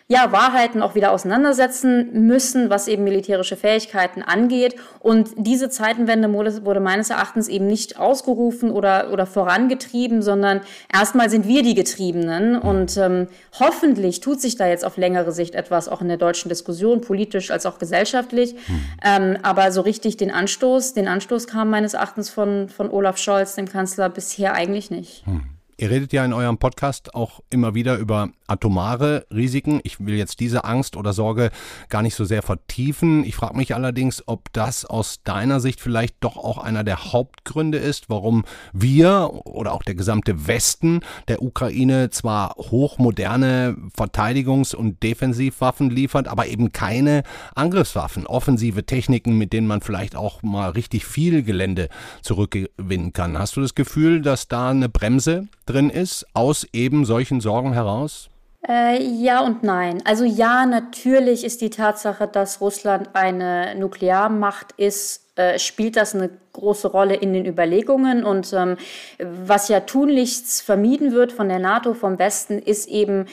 ja, 0.07 0.31
Wahrheiten 0.31 0.81
auch 0.81 0.95
wieder 0.95 1.11
auseinandersetzen 1.11 2.27
müssen, 2.27 2.69
was 2.69 2.87
eben 2.87 3.03
militärische 3.03 3.55
Fähigkeiten 3.55 4.21
angeht. 4.21 4.75
Und 4.99 5.29
diese 5.37 5.69
Zeitenwende 5.69 6.31
wurde 6.33 6.79
meines 6.79 7.09
Erachtens 7.09 7.47
eben 7.47 7.67
nicht 7.67 7.97
ausgerufen 7.97 8.71
oder, 8.71 9.11
oder 9.11 9.25
vorangetrieben, 9.25 10.21
sondern 10.21 10.61
erstmal 10.93 11.29
sind 11.29 11.47
wir 11.47 11.63
die 11.63 11.73
Getriebenen. 11.73 12.57
Und 12.57 12.97
ähm, 12.97 13.27
hoffentlich 13.59 14.19
tut 14.19 14.41
sich 14.41 14.55
da 14.55 14.67
jetzt 14.67 14.85
auf 14.85 14.97
längere 14.97 15.31
Sicht 15.31 15.55
etwas, 15.55 15.87
auch 15.87 16.01
in 16.01 16.09
der 16.09 16.17
deutschen 16.17 16.49
Diskussion, 16.49 17.01
politisch 17.01 17.49
als 17.49 17.65
auch 17.65 17.79
gesellschaftlich. 17.79 18.55
Hm. 18.65 18.81
Ähm, 19.03 19.37
aber 19.41 19.71
so 19.71 19.81
richtig 19.81 20.17
den 20.17 20.31
Anstoß, 20.31 20.93
den 20.93 21.07
Anstoß 21.07 21.47
kam 21.47 21.69
meines 21.69 21.93
Erachtens 21.93 22.29
von, 22.29 22.67
von 22.67 22.89
Olaf 22.89 23.17
Scholz, 23.17 23.55
dem 23.55 23.69
Kanzler, 23.69 24.09
bisher 24.09 24.53
eigentlich 24.53 24.91
nicht. 24.91 25.25
Hm. 25.25 25.43
Ihr 25.77 25.89
redet 25.89 26.13
ja 26.13 26.23
in 26.23 26.33
eurem 26.33 26.59
Podcast 26.59 27.15
auch 27.15 27.39
immer 27.49 27.73
wieder 27.73 27.97
über 27.97 28.29
atomare 28.53 29.25
Risiken. 29.31 29.81
Ich 29.83 29.99
will 29.99 30.15
jetzt 30.15 30.39
diese 30.39 30.63
Angst 30.63 30.95
oder 30.95 31.13
Sorge 31.13 31.51
gar 31.89 32.01
nicht 32.01 32.15
so 32.15 32.23
sehr 32.23 32.41
vertiefen. 32.41 33.23
Ich 33.25 33.35
frage 33.35 33.57
mich 33.57 33.75
allerdings, 33.75 34.23
ob 34.27 34.53
das 34.53 34.85
aus 34.85 35.23
deiner 35.23 35.59
Sicht 35.59 35.81
vielleicht 35.81 36.15
doch 36.21 36.37
auch 36.37 36.57
einer 36.57 36.83
der 36.83 37.11
Hauptgründe 37.11 37.77
ist, 37.77 38.09
warum 38.09 38.45
wir 38.71 39.31
oder 39.45 39.73
auch 39.73 39.83
der 39.83 39.95
gesamte 39.95 40.47
Westen 40.47 41.01
der 41.27 41.41
Ukraine 41.41 42.09
zwar 42.09 42.55
hochmoderne 42.57 43.75
Verteidigungs- 43.97 44.75
und 44.75 45.03
Defensivwaffen 45.03 45.89
liefert, 45.89 46.27
aber 46.27 46.47
eben 46.47 46.71
keine 46.71 47.23
Angriffswaffen, 47.55 48.27
offensive 48.27 48.85
Techniken, 48.85 49.37
mit 49.37 49.53
denen 49.53 49.67
man 49.67 49.81
vielleicht 49.81 50.15
auch 50.15 50.43
mal 50.43 50.69
richtig 50.69 51.05
viel 51.05 51.43
Gelände 51.43 51.89
zurückgewinnen 52.21 53.13
kann. 53.13 53.37
Hast 53.37 53.57
du 53.57 53.61
das 53.61 53.75
Gefühl, 53.75 54.21
dass 54.21 54.47
da 54.47 54.69
eine 54.69 54.89
Bremse 54.89 55.47
drin 55.65 55.89
ist, 55.89 56.25
aus 56.33 56.67
eben 56.73 57.05
solchen 57.05 57.41
Sorgen 57.41 57.73
heraus? 57.73 58.29
Äh, 58.67 59.03
ja 59.03 59.41
und 59.41 59.63
nein. 59.63 60.01
Also 60.05 60.23
ja, 60.23 60.65
natürlich 60.65 61.43
ist 61.43 61.61
die 61.61 61.69
Tatsache, 61.69 62.27
dass 62.27 62.61
Russland 62.61 63.09
eine 63.13 63.75
Nuklearmacht 63.75 64.73
ist, 64.77 65.23
äh, 65.35 65.59
spielt 65.59 65.97
das 65.97 66.15
eine 66.15 66.29
große 66.53 66.87
Rolle 66.87 67.15
in 67.15 67.33
den 67.33 67.45
Überlegungen. 67.45 68.23
Und 68.23 68.53
ähm, 68.53 68.77
was 69.19 69.67
ja 69.67 69.81
tunlichst 69.81 70.61
vermieden 70.61 71.11
wird 71.11 71.33
von 71.33 71.49
der 71.49 71.59
NATO, 71.59 71.93
vom 71.93 72.19
Westen, 72.19 72.59
ist 72.59 72.87
eben 72.87 73.25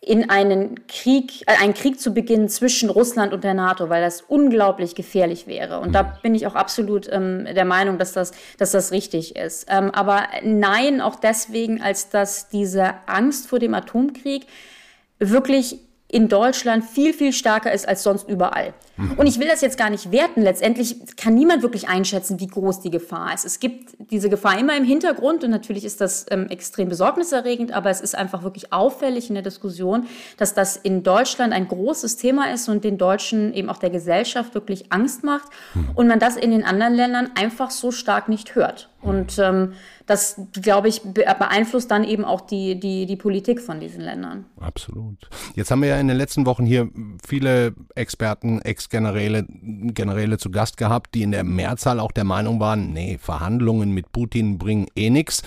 in 0.00 0.30
einen 0.30 0.86
Krieg, 0.86 1.42
äh, 1.46 1.60
einen 1.60 1.74
Krieg 1.74 1.98
zu 1.98 2.14
beginnen 2.14 2.48
zwischen 2.48 2.88
Russland 2.88 3.32
und 3.32 3.42
der 3.42 3.54
NATO, 3.54 3.88
weil 3.88 4.02
das 4.02 4.20
unglaublich 4.20 4.94
gefährlich 4.94 5.48
wäre. 5.48 5.80
Und 5.80 5.92
da 5.96 6.04
mhm. 6.04 6.08
bin 6.22 6.34
ich 6.36 6.46
auch 6.46 6.54
absolut 6.54 7.08
ähm, 7.10 7.44
der 7.44 7.64
Meinung, 7.64 7.98
dass 7.98 8.12
das, 8.12 8.30
dass 8.56 8.70
das 8.70 8.92
richtig 8.92 9.34
ist. 9.34 9.66
Ähm, 9.68 9.90
aber 9.90 10.28
nein, 10.44 11.00
auch 11.00 11.16
deswegen, 11.16 11.82
als 11.82 12.08
dass 12.08 12.48
diese 12.48 12.94
Angst 13.06 13.48
vor 13.48 13.58
dem 13.58 13.74
Atomkrieg 13.74 14.46
wirklich 15.18 15.78
in 16.08 16.28
Deutschland 16.28 16.84
viel, 16.84 17.12
viel 17.12 17.32
stärker 17.32 17.72
ist 17.72 17.88
als 17.88 18.04
sonst 18.04 18.28
überall. 18.28 18.74
Mhm. 18.96 19.12
Und 19.16 19.26
ich 19.26 19.40
will 19.40 19.48
das 19.48 19.60
jetzt 19.60 19.76
gar 19.76 19.90
nicht 19.90 20.12
werten. 20.12 20.40
Letztendlich 20.40 21.16
kann 21.16 21.34
niemand 21.34 21.62
wirklich 21.62 21.88
einschätzen, 21.88 22.38
wie 22.38 22.46
groß 22.46 22.80
die 22.80 22.90
Gefahr 22.90 23.34
ist. 23.34 23.44
Es 23.44 23.58
gibt 23.58 23.96
diese 24.12 24.30
Gefahr 24.30 24.58
immer 24.58 24.76
im 24.76 24.84
Hintergrund 24.84 25.42
und 25.42 25.50
natürlich 25.50 25.84
ist 25.84 26.00
das 26.00 26.26
ähm, 26.30 26.46
extrem 26.48 26.88
besorgniserregend, 26.88 27.72
aber 27.72 27.90
es 27.90 28.00
ist 28.00 28.14
einfach 28.14 28.44
wirklich 28.44 28.72
auffällig 28.72 29.28
in 29.28 29.34
der 29.34 29.42
Diskussion, 29.42 30.06
dass 30.36 30.54
das 30.54 30.76
in 30.76 31.02
Deutschland 31.02 31.52
ein 31.52 31.66
großes 31.66 32.16
Thema 32.16 32.52
ist 32.52 32.68
und 32.68 32.84
den 32.84 32.98
Deutschen 32.98 33.52
eben 33.52 33.68
auch 33.68 33.78
der 33.78 33.90
Gesellschaft 33.90 34.54
wirklich 34.54 34.92
Angst 34.92 35.24
macht 35.24 35.48
mhm. 35.74 35.90
und 35.94 36.06
man 36.06 36.20
das 36.20 36.36
in 36.36 36.52
den 36.52 36.64
anderen 36.64 36.94
Ländern 36.94 37.30
einfach 37.34 37.72
so 37.72 37.90
stark 37.90 38.28
nicht 38.28 38.54
hört. 38.54 38.88
Und 39.06 39.38
ähm, 39.38 39.72
das, 40.06 40.40
glaube 40.52 40.88
ich, 40.88 41.02
beeinflusst 41.02 41.90
dann 41.90 42.04
eben 42.04 42.24
auch 42.24 42.40
die, 42.40 42.78
die, 42.78 43.06
die 43.06 43.16
Politik 43.16 43.60
von 43.60 43.80
diesen 43.80 44.00
Ländern. 44.00 44.46
Absolut. 44.60 45.28
Jetzt 45.54 45.70
haben 45.70 45.82
wir 45.82 45.88
ja 45.88 45.98
in 45.98 46.08
den 46.08 46.16
letzten 46.16 46.46
Wochen 46.46 46.64
hier 46.66 46.88
viele 47.26 47.74
Experten, 47.94 48.60
Ex-Generäle 48.60 49.46
Generäle 49.48 50.38
zu 50.38 50.50
Gast 50.50 50.76
gehabt, 50.76 51.14
die 51.14 51.22
in 51.22 51.32
der 51.32 51.44
Mehrzahl 51.44 52.00
auch 52.00 52.12
der 52.12 52.24
Meinung 52.24 52.60
waren, 52.60 52.92
nee, 52.92 53.18
Verhandlungen 53.20 53.90
mit 53.90 54.12
Putin 54.12 54.58
bringen 54.58 54.86
eh 54.94 55.10
nichts 55.10 55.42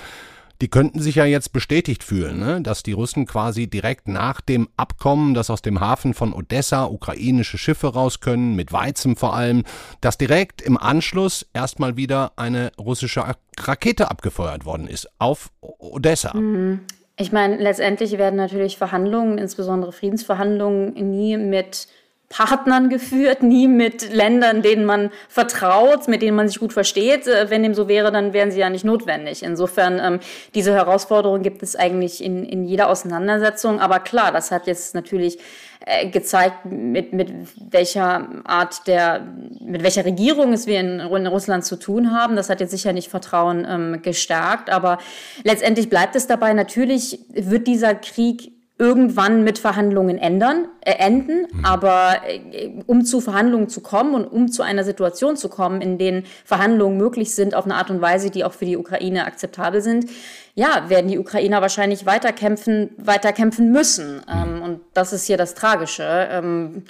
die 0.61 0.67
könnten 0.67 0.99
sich 0.99 1.15
ja 1.15 1.25
jetzt 1.25 1.53
bestätigt 1.53 2.03
fühlen, 2.03 2.39
ne? 2.39 2.61
dass 2.61 2.83
die 2.83 2.91
Russen 2.91 3.25
quasi 3.25 3.67
direkt 3.67 4.07
nach 4.07 4.41
dem 4.41 4.67
Abkommen, 4.75 5.33
dass 5.33 5.49
aus 5.49 5.61
dem 5.61 5.79
Hafen 5.79 6.13
von 6.13 6.33
Odessa 6.33 6.85
ukrainische 6.85 7.57
Schiffe 7.57 7.87
raus 7.87 8.19
können, 8.19 8.55
mit 8.55 8.73
Weizen 8.73 9.15
vor 9.15 9.35
allem, 9.35 9.63
dass 10.01 10.17
direkt 10.17 10.61
im 10.61 10.77
Anschluss 10.77 11.47
erstmal 11.53 11.95
wieder 11.95 12.33
eine 12.35 12.71
russische 12.77 13.23
Rakete 13.57 14.11
abgefeuert 14.11 14.65
worden 14.65 14.87
ist 14.87 15.09
auf 15.17 15.51
Odessa. 15.61 16.35
Mhm. 16.35 16.81
Ich 17.21 17.33
meine, 17.33 17.57
letztendlich 17.57 18.17
werden 18.17 18.37
natürlich 18.37 18.77
Verhandlungen, 18.77 19.37
insbesondere 19.37 19.91
Friedensverhandlungen, 19.91 20.93
nie 20.93 21.35
mit 21.35 21.87
Partnern 22.29 22.89
geführt, 22.89 23.41
nie 23.41 23.67
mit 23.67 24.13
Ländern, 24.13 24.61
denen 24.61 24.85
man 24.85 25.09
vertraut, 25.27 26.07
mit 26.07 26.21
denen 26.21 26.37
man 26.37 26.47
sich 26.47 26.59
gut 26.59 26.73
versteht. 26.73 27.27
Äh, 27.27 27.49
wenn 27.49 27.63
dem 27.63 27.73
so 27.73 27.87
wäre, 27.87 28.11
dann 28.11 28.33
wären 28.33 28.51
sie 28.51 28.59
ja 28.59 28.69
nicht 28.69 28.85
notwendig. 28.85 29.41
Insofern, 29.41 29.99
ähm, 29.99 30.19
diese 30.53 30.71
Herausforderung 30.73 31.41
gibt 31.41 31.63
es 31.63 31.75
eigentlich 31.75 32.23
in, 32.23 32.45
in 32.45 32.65
jeder 32.65 32.89
Auseinandersetzung. 32.89 33.79
Aber 33.79 33.99
klar, 33.99 34.31
das 34.31 34.51
hat 34.51 34.67
jetzt 34.67 34.93
natürlich 34.93 35.39
äh, 35.87 36.07
gezeigt, 36.07 36.65
mit, 36.65 37.13
mit 37.13 37.31
welcher 37.71 38.27
Art 38.43 38.85
der, 38.85 39.25
mit 39.59 39.81
welcher 39.81 40.05
Regierung 40.05 40.53
es 40.53 40.67
wir 40.67 40.79
in, 40.79 40.99
in 40.99 41.27
Russland 41.27 41.65
zu 41.65 41.77
tun 41.77 42.11
haben. 42.11 42.35
Das 42.35 42.51
hat 42.51 42.59
jetzt 42.59 42.71
sicher 42.71 42.93
nicht 42.93 43.09
Vertrauen 43.09 43.65
ähm, 43.67 44.01
gestärkt. 44.03 44.69
Aber 44.69 44.99
letztendlich 45.43 45.89
bleibt 45.89 46.15
es 46.15 46.27
dabei, 46.27 46.53
natürlich 46.53 47.21
wird 47.29 47.65
dieser 47.65 47.95
Krieg 47.95 48.58
irgendwann 48.79 49.43
mit 49.43 49.59
Verhandlungen 49.59 50.17
ändern, 50.17 50.69
äh, 50.81 50.93
enden. 50.93 51.47
Mhm. 51.51 51.65
Aber 51.65 52.21
äh, 52.25 52.71
um 52.87 53.03
zu 53.03 53.19
Verhandlungen 53.19 53.67
zu 53.67 53.81
kommen 53.81 54.15
und 54.15 54.25
um 54.25 54.49
zu 54.49 54.63
einer 54.63 54.85
Situation 54.85 55.35
zu 55.35 55.49
kommen, 55.49 55.81
in 55.81 55.97
denen 55.97 56.23
Verhandlungen 56.45 56.97
möglich 56.97 57.35
sind 57.35 57.53
auf 57.53 57.65
eine 57.65 57.75
Art 57.75 57.91
und 57.91 58.01
Weise, 58.01 58.31
die 58.31 58.45
auch 58.45 58.53
für 58.53 58.65
die 58.65 58.77
Ukraine 58.77 59.25
akzeptabel 59.25 59.81
sind, 59.81 60.09
ja, 60.55 60.89
werden 60.89 61.09
die 61.09 61.19
Ukrainer 61.19 61.61
wahrscheinlich 61.61 62.05
weiterkämpfen, 62.05 62.91
weiterkämpfen 62.97 63.69
müssen. 63.71 64.15
Mhm. 64.15 64.23
Ähm, 64.29 64.61
und 64.61 64.79
das 64.93 65.11
ist 65.11 65.25
hier 65.25 65.37
das 65.37 65.55
Tragische. 65.55 66.29
Ähm, 66.31 66.85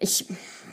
ich 0.00 0.26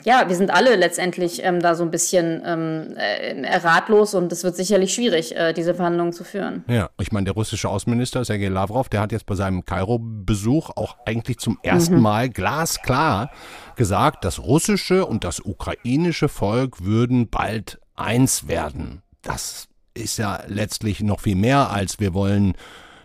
ja, 0.04 0.28
wir 0.28 0.36
sind 0.36 0.50
alle 0.50 0.76
letztendlich 0.76 1.42
ähm, 1.44 1.60
da 1.60 1.74
so 1.74 1.82
ein 1.82 1.90
bisschen 1.90 2.42
ähm, 2.44 2.94
äh, 2.96 3.56
ratlos 3.56 4.14
und 4.14 4.30
es 4.32 4.44
wird 4.44 4.56
sicherlich 4.56 4.94
schwierig, 4.94 5.34
äh, 5.36 5.52
diese 5.52 5.74
Verhandlungen 5.74 6.12
zu 6.12 6.24
führen. 6.24 6.64
Ja, 6.68 6.90
ich 7.00 7.12
meine, 7.12 7.24
der 7.24 7.34
russische 7.34 7.68
Außenminister 7.68 8.24
Sergei 8.24 8.48
Lavrov, 8.48 8.88
der 8.88 9.00
hat 9.00 9.12
jetzt 9.12 9.26
bei 9.26 9.34
seinem 9.34 9.64
Kairo-Besuch 9.64 10.70
auch 10.76 10.96
eigentlich 11.04 11.38
zum 11.38 11.58
ersten 11.62 11.96
mhm. 11.96 12.02
Mal 12.02 12.28
glasklar 12.28 13.30
gesagt, 13.76 14.24
das 14.24 14.38
russische 14.38 15.06
und 15.06 15.24
das 15.24 15.40
ukrainische 15.40 16.28
Volk 16.28 16.84
würden 16.84 17.28
bald 17.28 17.80
eins 17.94 18.48
werden. 18.48 19.02
Das 19.22 19.68
ist 19.94 20.18
ja 20.18 20.40
letztlich 20.46 21.00
noch 21.00 21.20
viel 21.20 21.36
mehr 21.36 21.70
als 21.70 21.98
wir 21.98 22.14
wollen 22.14 22.54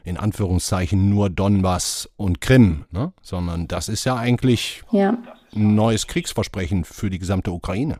in 0.03 0.17
Anführungszeichen 0.17 1.09
nur 1.09 1.29
Donbass 1.29 2.09
und 2.17 2.41
Krim, 2.41 2.85
ne? 2.91 3.13
sondern 3.21 3.67
das 3.67 3.87
ist 3.87 4.03
ja 4.03 4.15
eigentlich 4.15 4.83
ja 4.91 5.17
ein 5.55 5.75
neues 5.75 6.07
Kriegsversprechen 6.07 6.85
für 6.85 7.09
die 7.09 7.19
gesamte 7.19 7.51
Ukraine. 7.51 7.99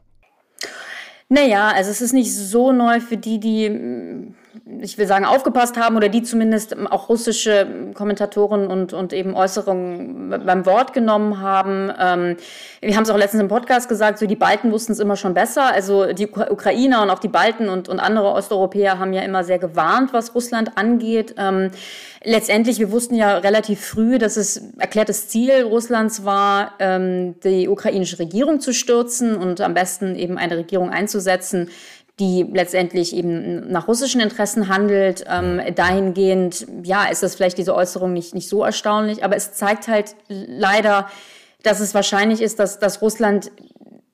Naja, 1.29 1.69
also 1.69 1.91
es 1.91 2.01
ist 2.01 2.13
nicht 2.13 2.33
so 2.33 2.71
neu 2.71 2.99
für 2.99 3.17
die, 3.17 3.39
die 3.39 4.33
ich 4.81 4.97
will 4.97 5.07
sagen, 5.07 5.25
aufgepasst 5.25 5.77
haben 5.77 5.95
oder 5.95 6.09
die 6.09 6.23
zumindest 6.23 6.75
auch 6.91 7.09
russische 7.09 7.91
Kommentatoren 7.93 8.67
und, 8.67 8.93
und 8.93 9.13
eben 9.13 9.33
Äußerungen 9.33 10.29
beim 10.45 10.65
Wort 10.65 10.93
genommen 10.93 11.39
haben. 11.39 11.91
Ähm, 11.99 12.37
wir 12.81 12.95
haben 12.95 13.03
es 13.03 13.09
auch 13.09 13.17
letztens 13.17 13.41
im 13.41 13.47
Podcast 13.47 13.87
gesagt, 13.87 14.19
so 14.19 14.25
die 14.25 14.35
Balten 14.35 14.71
wussten 14.71 14.91
es 14.91 14.99
immer 14.99 15.15
schon 15.15 15.33
besser. 15.33 15.71
Also 15.71 16.13
die 16.13 16.27
Ukrainer 16.27 17.01
und 17.01 17.09
auch 17.09 17.19
die 17.19 17.29
Balten 17.29 17.69
und, 17.69 17.87
und 17.87 17.99
andere 17.99 18.31
Osteuropäer 18.33 18.99
haben 18.99 19.13
ja 19.13 19.21
immer 19.21 19.43
sehr 19.43 19.59
gewarnt, 19.59 20.13
was 20.13 20.35
Russland 20.35 20.77
angeht. 20.77 21.35
Ähm, 21.37 21.71
letztendlich, 22.23 22.79
wir 22.79 22.91
wussten 22.91 23.15
ja 23.15 23.37
relativ 23.37 23.79
früh, 23.85 24.17
dass 24.17 24.35
es 24.35 24.61
erklärtes 24.77 25.29
Ziel 25.29 25.63
Russlands 25.63 26.25
war, 26.25 26.73
ähm, 26.79 27.35
die 27.43 27.69
ukrainische 27.69 28.19
Regierung 28.19 28.59
zu 28.59 28.73
stürzen 28.73 29.35
und 29.37 29.61
am 29.61 29.73
besten 29.73 30.15
eben 30.15 30.37
eine 30.37 30.57
Regierung 30.57 30.89
einzusetzen, 30.89 31.69
die 32.19 32.43
letztendlich 32.43 33.15
eben 33.15 33.71
nach 33.71 33.87
russischen 33.87 34.21
Interessen 34.21 34.67
handelt. 34.67 35.23
Ähm, 35.27 35.61
dahingehend, 35.75 36.67
ja, 36.83 37.05
ist 37.05 37.23
das 37.23 37.35
vielleicht 37.35 37.57
diese 37.57 37.75
Äußerung 37.75 38.13
nicht, 38.13 38.33
nicht 38.33 38.49
so 38.49 38.63
erstaunlich, 38.63 39.23
aber 39.23 39.35
es 39.35 39.53
zeigt 39.53 39.87
halt 39.87 40.15
leider, 40.27 41.09
dass 41.63 41.79
es 41.79 41.93
wahrscheinlich 41.93 42.41
ist, 42.41 42.59
dass, 42.59 42.79
dass 42.79 43.01
Russland 43.01 43.51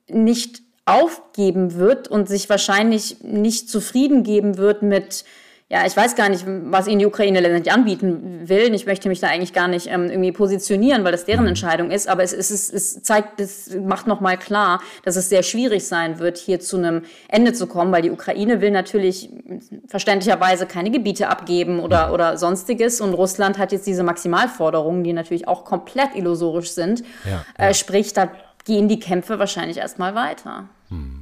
nicht 0.08 0.62
aufgeben 0.86 1.74
wird 1.74 2.08
und 2.08 2.28
sich 2.28 2.48
wahrscheinlich 2.48 3.22
nicht 3.22 3.68
zufrieden 3.68 4.22
geben 4.22 4.56
wird 4.56 4.82
mit 4.82 5.24
ja, 5.70 5.84
ich 5.84 5.94
weiß 5.94 6.16
gar 6.16 6.30
nicht, 6.30 6.44
was 6.46 6.88
ihnen 6.88 6.98
die 6.98 7.04
Ukraine 7.04 7.40
letztendlich 7.40 7.74
anbieten 7.74 8.48
will. 8.48 8.74
Ich 8.74 8.86
möchte 8.86 9.10
mich 9.10 9.20
da 9.20 9.26
eigentlich 9.26 9.52
gar 9.52 9.68
nicht 9.68 9.86
ähm, 9.88 10.08
irgendwie 10.08 10.32
positionieren, 10.32 11.04
weil 11.04 11.12
das 11.12 11.26
deren 11.26 11.42
mhm. 11.42 11.48
Entscheidung 11.48 11.90
ist. 11.90 12.08
Aber 12.08 12.22
es, 12.22 12.32
es, 12.32 12.50
es, 12.50 12.72
es 12.72 13.02
zeigt, 13.02 13.38
es 13.38 13.74
macht 13.74 14.06
nochmal 14.06 14.38
klar, 14.38 14.80
dass 15.04 15.16
es 15.16 15.28
sehr 15.28 15.42
schwierig 15.42 15.86
sein 15.86 16.20
wird, 16.20 16.38
hier 16.38 16.58
zu 16.58 16.78
einem 16.78 17.02
Ende 17.28 17.52
zu 17.52 17.66
kommen, 17.66 17.92
weil 17.92 18.00
die 18.00 18.10
Ukraine 18.10 18.62
will 18.62 18.70
natürlich 18.70 19.28
verständlicherweise 19.86 20.64
keine 20.64 20.90
Gebiete 20.90 21.28
abgeben 21.28 21.80
oder, 21.80 22.14
oder 22.14 22.38
sonstiges. 22.38 23.02
Und 23.02 23.12
Russland 23.12 23.58
hat 23.58 23.70
jetzt 23.70 23.86
diese 23.86 24.04
Maximalforderungen, 24.04 25.04
die 25.04 25.12
natürlich 25.12 25.48
auch 25.48 25.66
komplett 25.66 26.14
illusorisch 26.14 26.70
sind. 26.70 27.02
Ja, 27.26 27.44
ja. 27.58 27.68
Äh, 27.68 27.74
sprich, 27.74 28.14
da 28.14 28.30
gehen 28.64 28.88
die 28.88 29.00
Kämpfe 29.00 29.38
wahrscheinlich 29.38 29.76
erstmal 29.76 30.14
weiter. 30.14 30.70
Hm 30.88 31.17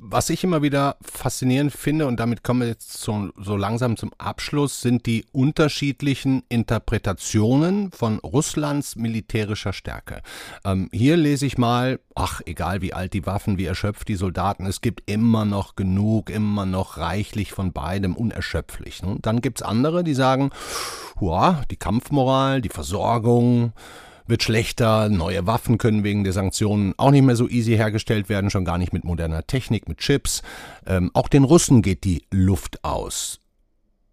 was 0.00 0.30
ich 0.30 0.44
immer 0.44 0.62
wieder 0.62 0.96
faszinierend 1.02 1.72
finde, 1.72 2.06
und 2.06 2.18
damit 2.20 2.42
kommen 2.42 2.60
wir 2.60 2.68
jetzt 2.68 2.98
so, 2.98 3.30
so 3.36 3.56
langsam 3.56 3.96
zum 3.96 4.12
Abschluss, 4.18 4.80
sind 4.80 5.06
die 5.06 5.24
unterschiedlichen 5.32 6.42
Interpretationen 6.48 7.90
von 7.92 8.18
Russlands 8.18 8.96
militärischer 8.96 9.72
Stärke. 9.72 10.22
Ähm, 10.64 10.88
hier 10.92 11.16
lese 11.16 11.46
ich 11.46 11.58
mal, 11.58 12.00
ach, 12.14 12.40
egal 12.46 12.82
wie 12.82 12.92
alt 12.92 13.12
die 13.12 13.26
Waffen, 13.26 13.58
wie 13.58 13.66
erschöpft 13.66 14.08
die 14.08 14.16
Soldaten, 14.16 14.66
es 14.66 14.80
gibt 14.80 15.10
immer 15.10 15.44
noch 15.44 15.76
genug, 15.76 16.30
immer 16.30 16.66
noch 16.66 16.98
reichlich 16.98 17.52
von 17.52 17.72
beidem, 17.72 18.14
unerschöpflich. 18.14 19.02
Ne? 19.02 19.18
Dann 19.20 19.40
gibt's 19.40 19.62
andere, 19.62 20.04
die 20.04 20.14
sagen, 20.14 20.50
ja, 21.20 21.62
die 21.70 21.76
Kampfmoral, 21.76 22.60
die 22.60 22.68
Versorgung, 22.68 23.72
wird 24.30 24.42
schlechter, 24.42 25.08
neue 25.08 25.46
Waffen 25.46 25.76
können 25.76 26.04
wegen 26.04 26.24
der 26.24 26.32
Sanktionen 26.32 26.94
auch 26.96 27.10
nicht 27.10 27.24
mehr 27.24 27.36
so 27.36 27.48
easy 27.48 27.76
hergestellt 27.76 28.28
werden, 28.28 28.48
schon 28.48 28.64
gar 28.64 28.78
nicht 28.78 28.92
mit 28.92 29.04
moderner 29.04 29.46
Technik, 29.46 29.88
mit 29.88 29.98
Chips. 29.98 30.42
Ähm, 30.86 31.10
auch 31.12 31.28
den 31.28 31.44
Russen 31.44 31.82
geht 31.82 32.04
die 32.04 32.24
Luft 32.30 32.82
aus. 32.84 33.40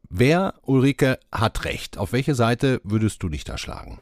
Wer, 0.09 0.55
Ulrike, 0.63 1.19
hat 1.31 1.65
recht? 1.65 1.97
Auf 1.97 2.11
welche 2.11 2.35
Seite 2.35 2.81
würdest 2.83 3.21
du 3.23 3.29
dich 3.29 3.43
da 3.43 3.57
schlagen? 3.57 3.99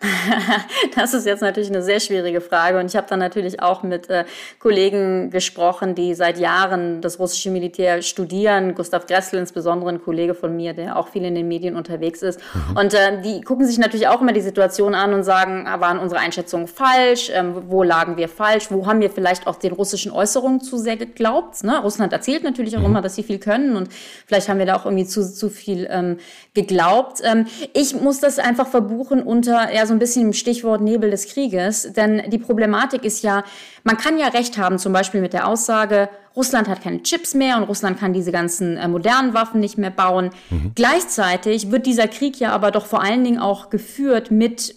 das 0.94 1.12
ist 1.12 1.26
jetzt 1.26 1.42
natürlich 1.42 1.68
eine 1.68 1.82
sehr 1.82 2.00
schwierige 2.00 2.40
Frage. 2.40 2.78
Und 2.78 2.86
ich 2.86 2.96
habe 2.96 3.06
dann 3.08 3.18
natürlich 3.18 3.62
auch 3.62 3.82
mit 3.82 4.08
äh, 4.08 4.24
Kollegen 4.58 5.30
gesprochen, 5.30 5.94
die 5.94 6.14
seit 6.14 6.38
Jahren 6.38 7.02
das 7.02 7.18
russische 7.18 7.50
Militär 7.50 8.00
studieren. 8.00 8.74
Gustav 8.74 9.06
Gressel 9.06 9.38
insbesondere, 9.38 9.90
ein 9.90 10.02
Kollege 10.02 10.34
von 10.34 10.56
mir, 10.56 10.72
der 10.72 10.96
auch 10.96 11.08
viel 11.08 11.24
in 11.24 11.34
den 11.34 11.48
Medien 11.48 11.76
unterwegs 11.76 12.22
ist. 12.22 12.40
Mhm. 12.54 12.76
Und 12.78 12.94
äh, 12.94 13.20
die 13.20 13.42
gucken 13.42 13.66
sich 13.66 13.76
natürlich 13.76 14.08
auch 14.08 14.22
immer 14.22 14.32
die 14.32 14.40
Situation 14.40 14.94
an 14.94 15.12
und 15.12 15.22
sagen, 15.22 15.66
ah, 15.66 15.80
waren 15.80 15.98
unsere 15.98 16.20
Einschätzungen 16.20 16.66
falsch? 16.66 17.30
Ähm, 17.34 17.64
wo 17.68 17.82
lagen 17.82 18.16
wir 18.16 18.30
falsch? 18.30 18.70
Wo 18.70 18.86
haben 18.86 19.00
wir 19.00 19.10
vielleicht 19.10 19.46
auch 19.46 19.56
den 19.56 19.72
russischen 19.72 20.12
Äußerungen 20.12 20.62
zu 20.62 20.78
sehr 20.78 20.96
geglaubt? 20.96 21.62
Ne? 21.62 21.78
Russland 21.78 22.14
erzählt 22.14 22.42
natürlich 22.42 22.74
auch 22.76 22.80
mhm. 22.80 22.86
immer, 22.86 23.02
dass 23.02 23.16
sie 23.16 23.22
viel 23.22 23.38
können. 23.38 23.76
Und 23.76 23.90
vielleicht 24.26 24.48
haben 24.48 24.58
wir 24.58 24.66
da 24.66 24.76
auch 24.76 24.86
irgendwie 24.86 25.06
zu, 25.06 25.30
zu 25.30 25.50
viel 25.50 25.86
ähm, 25.90 26.16
geglaubt. 26.54 27.20
Ähm, 27.22 27.46
ich 27.74 28.00
muss 28.00 28.20
das 28.20 28.38
einfach 28.38 28.66
verbuchen 28.66 29.22
unter 29.22 29.70
ja, 29.74 29.89
so 29.90 29.94
ein 29.94 29.98
bisschen 29.98 30.26
im 30.26 30.32
Stichwort 30.32 30.80
Nebel 30.80 31.10
des 31.10 31.26
Krieges, 31.26 31.92
denn 31.92 32.22
die 32.30 32.38
Problematik 32.38 33.04
ist 33.04 33.24
ja, 33.24 33.42
man 33.82 33.96
kann 33.96 34.18
ja 34.18 34.28
recht 34.28 34.56
haben, 34.56 34.78
zum 34.78 34.92
Beispiel 34.92 35.20
mit 35.20 35.32
der 35.32 35.48
Aussage, 35.48 36.08
Russland 36.36 36.68
hat 36.68 36.80
keine 36.80 37.02
Chips 37.02 37.34
mehr 37.34 37.56
und 37.56 37.64
Russland 37.64 37.98
kann 37.98 38.12
diese 38.12 38.30
ganzen 38.30 38.76
äh, 38.76 38.86
modernen 38.86 39.34
Waffen 39.34 39.58
nicht 39.58 39.78
mehr 39.78 39.90
bauen. 39.90 40.30
Mhm. 40.50 40.72
Gleichzeitig 40.76 41.72
wird 41.72 41.86
dieser 41.86 42.06
Krieg 42.06 42.38
ja 42.38 42.52
aber 42.52 42.70
doch 42.70 42.86
vor 42.86 43.02
allen 43.02 43.24
Dingen 43.24 43.40
auch 43.40 43.68
geführt 43.68 44.30
mit 44.30 44.76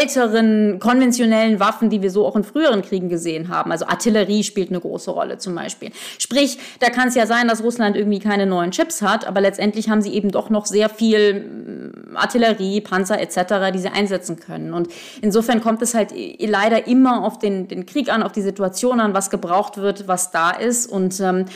älteren 0.00 0.78
konventionellen 0.78 1.60
Waffen, 1.60 1.90
die 1.90 2.02
wir 2.02 2.10
so 2.10 2.26
auch 2.26 2.36
in 2.36 2.44
früheren 2.44 2.82
Kriegen 2.82 3.08
gesehen 3.08 3.48
haben. 3.48 3.72
Also 3.72 3.86
Artillerie 3.86 4.44
spielt 4.44 4.70
eine 4.70 4.80
große 4.80 5.10
Rolle 5.10 5.38
zum 5.38 5.54
Beispiel. 5.54 5.90
Sprich, 6.18 6.58
da 6.80 6.90
kann 6.90 7.08
es 7.08 7.14
ja 7.14 7.26
sein, 7.26 7.48
dass 7.48 7.62
Russland 7.62 7.96
irgendwie 7.96 8.18
keine 8.18 8.46
neuen 8.46 8.70
Chips 8.70 9.02
hat, 9.02 9.26
aber 9.26 9.40
letztendlich 9.40 9.88
haben 9.88 10.02
sie 10.02 10.14
eben 10.14 10.30
doch 10.30 10.50
noch 10.50 10.66
sehr 10.66 10.88
viel 10.88 11.40
mm, 11.40 12.16
Artillerie, 12.16 12.80
Panzer 12.80 13.20
etc., 13.20 13.72
die 13.72 13.78
sie 13.78 13.88
einsetzen 13.88 14.38
können. 14.38 14.74
Und 14.74 14.88
insofern 15.22 15.60
kommt 15.60 15.82
es 15.82 15.94
halt 15.94 16.12
leider 16.38 16.86
immer 16.86 17.24
auf 17.24 17.38
den, 17.38 17.68
den 17.68 17.86
Krieg 17.86 18.12
an, 18.12 18.22
auf 18.22 18.32
die 18.32 18.42
Situation 18.42 19.00
an, 19.00 19.14
was 19.14 19.30
gebraucht 19.30 19.76
wird, 19.76 20.08
was 20.08 20.30
da 20.30 20.50
ist. 20.50 20.86
Und 20.86 21.20
ähm, 21.20 21.46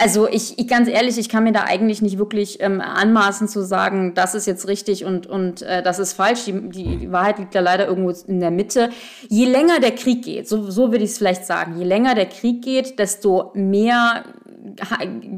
also 0.00 0.28
ich, 0.28 0.58
ich 0.58 0.68
ganz 0.68 0.88
ehrlich, 0.88 1.18
ich 1.18 1.28
kann 1.28 1.42
mir 1.42 1.52
da 1.52 1.64
eigentlich 1.64 2.00
nicht 2.02 2.18
wirklich 2.18 2.62
ähm, 2.62 2.80
anmaßen 2.80 3.48
zu 3.48 3.62
sagen, 3.64 4.14
das 4.14 4.36
ist 4.36 4.46
jetzt 4.46 4.68
richtig 4.68 5.04
und, 5.04 5.26
und 5.26 5.62
äh, 5.62 5.82
das 5.82 5.98
ist 5.98 6.12
falsch. 6.12 6.44
Die, 6.44 6.52
die, 6.70 6.96
die 6.98 7.12
Wahrheit 7.12 7.40
liegt 7.40 7.54
ja 7.54 7.60
leider 7.60 7.88
irgendwo 7.88 8.10
in 8.28 8.38
der 8.38 8.52
Mitte. 8.52 8.90
Je 9.28 9.46
länger 9.46 9.80
der 9.80 9.90
Krieg 9.90 10.24
geht, 10.24 10.48
so, 10.48 10.70
so 10.70 10.92
würde 10.92 11.04
ich 11.04 11.10
es 11.10 11.18
vielleicht 11.18 11.46
sagen, 11.46 11.76
je 11.76 11.84
länger 11.84 12.14
der 12.14 12.26
Krieg 12.26 12.62
geht, 12.62 13.00
desto 13.00 13.50
mehr 13.54 14.24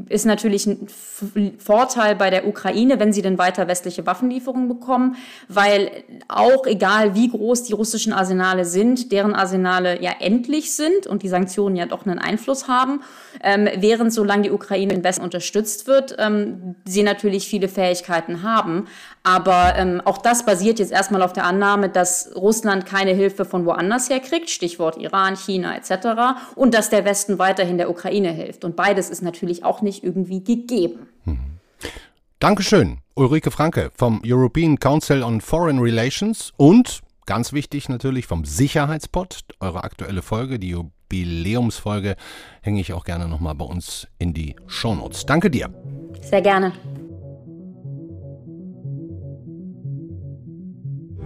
ist 0.09 0.25
natürlich 0.25 0.65
ein 0.67 0.87
Vorteil 1.57 2.15
bei 2.15 2.29
der 2.29 2.47
Ukraine, 2.47 2.99
wenn 2.99 3.13
sie 3.13 3.21
denn 3.21 3.37
weiter 3.37 3.67
westliche 3.67 4.05
Waffenlieferungen 4.05 4.67
bekommen, 4.67 5.15
weil 5.47 5.91
auch 6.27 6.65
egal 6.65 7.15
wie 7.15 7.29
groß 7.29 7.63
die 7.63 7.73
russischen 7.73 8.13
Arsenale 8.13 8.65
sind, 8.65 9.11
deren 9.11 9.33
Arsenale 9.33 10.01
ja 10.01 10.11
endlich 10.19 10.75
sind 10.75 11.07
und 11.07 11.23
die 11.23 11.29
Sanktionen 11.29 11.75
ja 11.75 11.85
doch 11.85 12.05
einen 12.05 12.19
Einfluss 12.19 12.67
haben, 12.67 13.01
ähm, 13.43 13.67
während 13.77 14.13
solange 14.13 14.43
die 14.43 14.51
Ukraine 14.51 14.93
im 14.93 15.03
Westen 15.03 15.23
unterstützt 15.23 15.87
wird, 15.87 16.15
ähm, 16.17 16.75
sie 16.85 17.03
natürlich 17.03 17.47
viele 17.47 17.67
Fähigkeiten 17.67 18.43
haben. 18.43 18.87
Aber 19.23 19.75
ähm, 19.77 20.01
auch 20.03 20.17
das 20.17 20.45
basiert 20.45 20.79
jetzt 20.79 20.91
erstmal 20.91 21.21
auf 21.21 21.31
der 21.31 21.45
Annahme, 21.45 21.89
dass 21.89 22.31
Russland 22.35 22.87
keine 22.87 23.11
Hilfe 23.11 23.45
von 23.45 23.67
woanders 23.67 24.09
her 24.09 24.19
kriegt, 24.19 24.49
Stichwort 24.49 24.97
Iran, 24.97 25.35
China 25.35 25.75
etc. 25.75 26.41
und 26.55 26.73
dass 26.73 26.89
der 26.89 27.05
Westen 27.05 27.37
weiterhin 27.37 27.77
der 27.77 27.91
Ukraine 27.91 28.31
hilft. 28.31 28.65
Und 28.65 28.75
beides 28.75 29.10
ist 29.11 29.21
natürlich 29.21 29.63
auch 29.63 29.81
nicht 29.81 30.03
irgendwie 30.03 30.43
gegeben. 30.43 31.07
Mhm. 31.25 31.59
Dankeschön, 32.39 32.97
Ulrike 33.13 33.51
Franke 33.51 33.91
vom 33.93 34.21
European 34.25 34.79
Council 34.79 35.21
on 35.21 35.41
Foreign 35.41 35.77
Relations 35.77 36.53
und 36.57 37.01
ganz 37.27 37.53
wichtig 37.53 37.87
natürlich 37.87 38.25
vom 38.25 38.45
Sicherheitspot, 38.45 39.41
eure 39.59 39.83
aktuelle 39.83 40.21
Folge, 40.21 40.57
die 40.57 40.69
Jubiläumsfolge, 40.69 42.15
hänge 42.61 42.81
ich 42.81 42.93
auch 42.93 43.05
gerne 43.05 43.27
nochmal 43.27 43.55
bei 43.55 43.65
uns 43.65 44.07
in 44.17 44.33
die 44.33 44.55
Shownotes. 44.65 45.25
Danke 45.25 45.51
dir. 45.51 45.69
Sehr 46.21 46.41
gerne. 46.41 46.73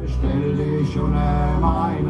Stell 0.05 0.55
dich 0.55 0.99
ohne 0.99 1.57
mein 1.59 2.09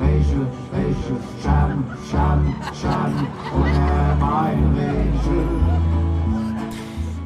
Rätsel, 0.00 0.46
Rätsel, 0.72 1.16
Scham, 1.42 1.84
Scham, 2.10 2.56
Scham, 2.80 3.28
ohne 3.54 4.16
mein 4.20 4.74
Rätsel. 4.74 5.48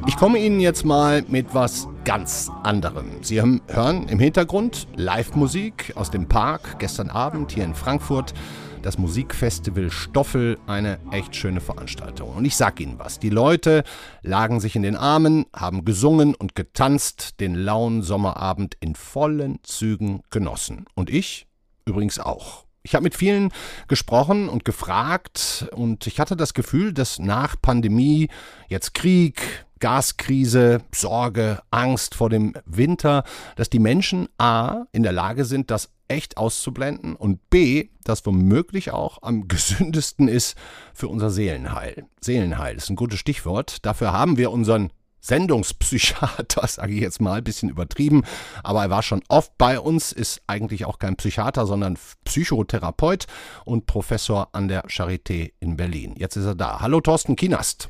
Ich 0.07 0.17
komme 0.17 0.39
Ihnen 0.39 0.59
jetzt 0.59 0.85
mal 0.85 1.23
mit 1.27 1.53
was 1.53 1.87
ganz 2.03 2.51
anderem. 2.63 3.05
Sie 3.21 3.41
hören 3.41 4.07
im 4.07 4.19
Hintergrund 4.19 4.87
Live-Musik 4.95 5.93
aus 5.95 6.11
dem 6.11 6.27
Park 6.27 6.79
gestern 6.79 7.09
Abend 7.09 7.51
hier 7.51 7.63
in 7.63 7.75
Frankfurt 7.75 8.33
das 8.81 8.97
Musikfestival 8.97 9.89
Stoffel 9.91 10.57
eine 10.67 10.99
echt 11.11 11.35
schöne 11.35 11.61
Veranstaltung. 11.61 12.29
Und 12.31 12.45
ich 12.45 12.55
sag 12.55 12.79
Ihnen 12.79 12.97
was, 12.97 13.19
die 13.19 13.29
Leute 13.29 13.83
lagen 14.21 14.59
sich 14.59 14.75
in 14.75 14.83
den 14.83 14.95
Armen, 14.95 15.45
haben 15.53 15.85
gesungen 15.85 16.33
und 16.35 16.55
getanzt, 16.55 17.39
den 17.39 17.55
lauen 17.55 18.01
Sommerabend 18.01 18.77
in 18.79 18.95
vollen 18.95 19.59
Zügen 19.63 20.21
genossen. 20.29 20.85
Und 20.95 21.09
ich 21.09 21.48
übrigens 21.89 22.19
auch. 22.19 22.65
Ich 22.81 22.95
habe 22.95 23.03
mit 23.03 23.15
vielen 23.15 23.51
gesprochen 23.87 24.47
und 24.47 24.63
gefragt 24.63 25.67
und 25.75 26.07
ich 26.07 26.19
hatte 26.19 26.37
das 26.37 26.53
Gefühl, 26.53 26.93
dass 26.93 27.19
nach 27.19 27.55
Pandemie, 27.61 28.29
jetzt 28.69 28.93
Krieg, 28.93 29.65
Gaskrise, 29.79 30.81
Sorge, 30.93 31.61
Angst 31.71 32.15
vor 32.15 32.29
dem 32.29 32.53
Winter, 32.65 33.23
dass 33.55 33.69
die 33.69 33.79
Menschen 33.79 34.29
A 34.37 34.85
in 34.91 35.03
der 35.03 35.11
Lage 35.11 35.45
sind, 35.45 35.71
das 35.71 35.89
echt 36.07 36.37
auszublenden 36.37 37.15
und 37.15 37.49
B, 37.49 37.89
das 38.03 38.25
womöglich 38.25 38.91
auch 38.91 39.21
am 39.21 39.47
gesündesten 39.47 40.27
ist 40.27 40.57
für 40.93 41.07
unser 41.07 41.29
Seelenheil. 41.29 42.05
Seelenheil 42.21 42.75
ist 42.75 42.89
ein 42.89 42.95
gutes 42.95 43.19
Stichwort. 43.19 43.85
Dafür 43.85 44.11
haben 44.11 44.37
wir 44.37 44.51
unseren 44.51 44.91
Sendungspsychiater, 45.21 46.67
sage 46.67 46.93
ich 46.93 47.01
jetzt 47.01 47.21
mal, 47.21 47.39
ein 47.39 47.43
bisschen 47.43 47.69
übertrieben, 47.69 48.23
aber 48.63 48.83
er 48.83 48.89
war 48.89 49.03
schon 49.03 49.21
oft 49.27 49.57
bei 49.57 49.79
uns, 49.79 50.11
ist 50.11 50.41
eigentlich 50.47 50.85
auch 50.85 50.99
kein 50.99 51.15
Psychiater, 51.15 51.65
sondern 51.65 51.97
Psychotherapeut 52.25 53.27
und 53.65 53.85
Professor 53.85 54.49
an 54.53 54.67
der 54.67 54.85
Charité 54.85 55.51
in 55.59 55.77
Berlin. 55.77 56.15
Jetzt 56.17 56.35
ist 56.35 56.45
er 56.45 56.55
da. 56.55 56.79
Hallo 56.79 57.01
Thorsten 57.01 57.35
Kinast. 57.35 57.89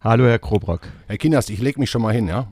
Hallo 0.00 0.24
Herr 0.24 0.38
Krobrock. 0.38 0.88
Herr 1.08 1.18
Kinast, 1.18 1.50
ich 1.50 1.60
lege 1.60 1.78
mich 1.80 1.90
schon 1.90 2.02
mal 2.02 2.14
hin, 2.14 2.28
ja? 2.28 2.50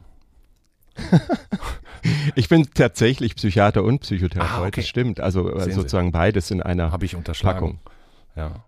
ich 2.34 2.48
bin 2.48 2.68
tatsächlich 2.74 3.36
Psychiater 3.36 3.84
und 3.84 4.00
Psychotherapeut, 4.00 4.50
ah, 4.50 4.66
okay. 4.66 4.80
das 4.80 4.88
stimmt. 4.88 5.20
Also 5.20 5.58
Sehen 5.58 5.72
sozusagen 5.72 6.08
Sie. 6.08 6.12
beides 6.12 6.50
in 6.50 6.62
einer 6.62 6.92
Habe 6.92 7.04
ich 7.04 7.14
unterschlagen. 7.14 7.58
Packung. 7.58 7.80
Ja. 8.36 8.64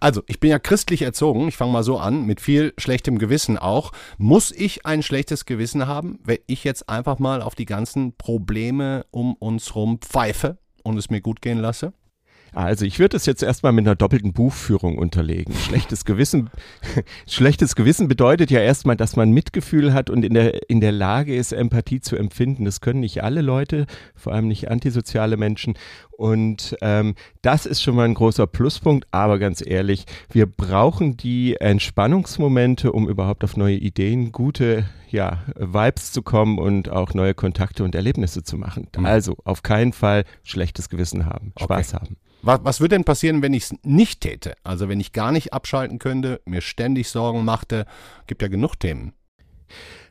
Also, 0.00 0.22
ich 0.26 0.40
bin 0.40 0.50
ja 0.50 0.58
christlich 0.58 1.02
erzogen, 1.02 1.48
ich 1.48 1.56
fange 1.56 1.72
mal 1.72 1.82
so 1.82 1.98
an, 1.98 2.24
mit 2.24 2.40
viel 2.40 2.72
schlechtem 2.78 3.18
Gewissen 3.18 3.58
auch. 3.58 3.92
Muss 4.18 4.52
ich 4.52 4.86
ein 4.86 5.02
schlechtes 5.02 5.44
Gewissen 5.44 5.86
haben, 5.86 6.18
wenn 6.24 6.38
ich 6.46 6.64
jetzt 6.64 6.88
einfach 6.88 7.18
mal 7.18 7.42
auf 7.42 7.54
die 7.54 7.66
ganzen 7.66 8.16
Probleme 8.16 9.06
um 9.10 9.34
uns 9.34 9.74
rum 9.74 9.98
pfeife 10.00 10.58
und 10.82 10.96
es 10.96 11.10
mir 11.10 11.20
gut 11.20 11.42
gehen 11.42 11.58
lasse? 11.58 11.92
Also 12.56 12.86
ich 12.86 12.98
würde 12.98 13.18
es 13.18 13.26
jetzt 13.26 13.42
erstmal 13.42 13.72
mit 13.72 13.86
einer 13.86 13.96
doppelten 13.96 14.32
Buchführung 14.32 14.96
unterlegen. 14.96 15.54
Schlechtes 15.54 16.06
Gewissen, 16.06 16.48
schlechtes 17.26 17.76
Gewissen 17.76 18.08
bedeutet 18.08 18.50
ja 18.50 18.60
erstmal, 18.60 18.96
dass 18.96 19.14
man 19.14 19.30
Mitgefühl 19.30 19.92
hat 19.92 20.08
und 20.08 20.24
in 20.24 20.32
der, 20.32 20.70
in 20.70 20.80
der 20.80 20.92
Lage 20.92 21.36
ist, 21.36 21.52
Empathie 21.52 22.00
zu 22.00 22.16
empfinden. 22.16 22.64
Das 22.64 22.80
können 22.80 23.00
nicht 23.00 23.22
alle 23.22 23.42
Leute, 23.42 23.84
vor 24.14 24.32
allem 24.32 24.48
nicht 24.48 24.70
antisoziale 24.70 25.36
Menschen. 25.36 25.74
Und 26.12 26.78
ähm, 26.80 27.14
das 27.42 27.66
ist 27.66 27.82
schon 27.82 27.94
mal 27.94 28.06
ein 28.06 28.14
großer 28.14 28.46
Pluspunkt. 28.46 29.06
Aber 29.10 29.38
ganz 29.38 29.62
ehrlich, 29.64 30.06
wir 30.32 30.46
brauchen 30.46 31.18
die 31.18 31.56
Entspannungsmomente, 31.56 32.90
um 32.90 33.06
überhaupt 33.06 33.44
auf 33.44 33.58
neue 33.58 33.76
Ideen, 33.76 34.32
gute 34.32 34.86
ja, 35.10 35.40
Vibes 35.58 36.12
zu 36.12 36.22
kommen 36.22 36.58
und 36.58 36.88
auch 36.88 37.12
neue 37.12 37.34
Kontakte 37.34 37.84
und 37.84 37.94
Erlebnisse 37.94 38.44
zu 38.44 38.56
machen. 38.56 38.88
Mhm. 38.96 39.04
Also 39.04 39.36
auf 39.44 39.62
keinen 39.62 39.92
Fall 39.92 40.24
schlechtes 40.42 40.88
Gewissen 40.88 41.26
haben, 41.26 41.52
Spaß 41.58 41.92
okay. 41.92 42.00
haben. 42.02 42.16
Was, 42.46 42.60
was 42.62 42.80
würde 42.80 42.94
denn 42.94 43.02
passieren, 43.02 43.42
wenn 43.42 43.54
ich 43.54 43.64
es 43.64 43.74
nicht 43.82 44.20
täte? 44.20 44.54
Also 44.62 44.88
wenn 44.88 45.00
ich 45.00 45.12
gar 45.12 45.32
nicht 45.32 45.52
abschalten 45.52 45.98
könnte, 45.98 46.40
mir 46.44 46.60
ständig 46.60 47.08
Sorgen 47.08 47.44
machte, 47.44 47.86
gibt 48.28 48.40
ja 48.40 48.46
genug 48.46 48.78
Themen. 48.78 49.14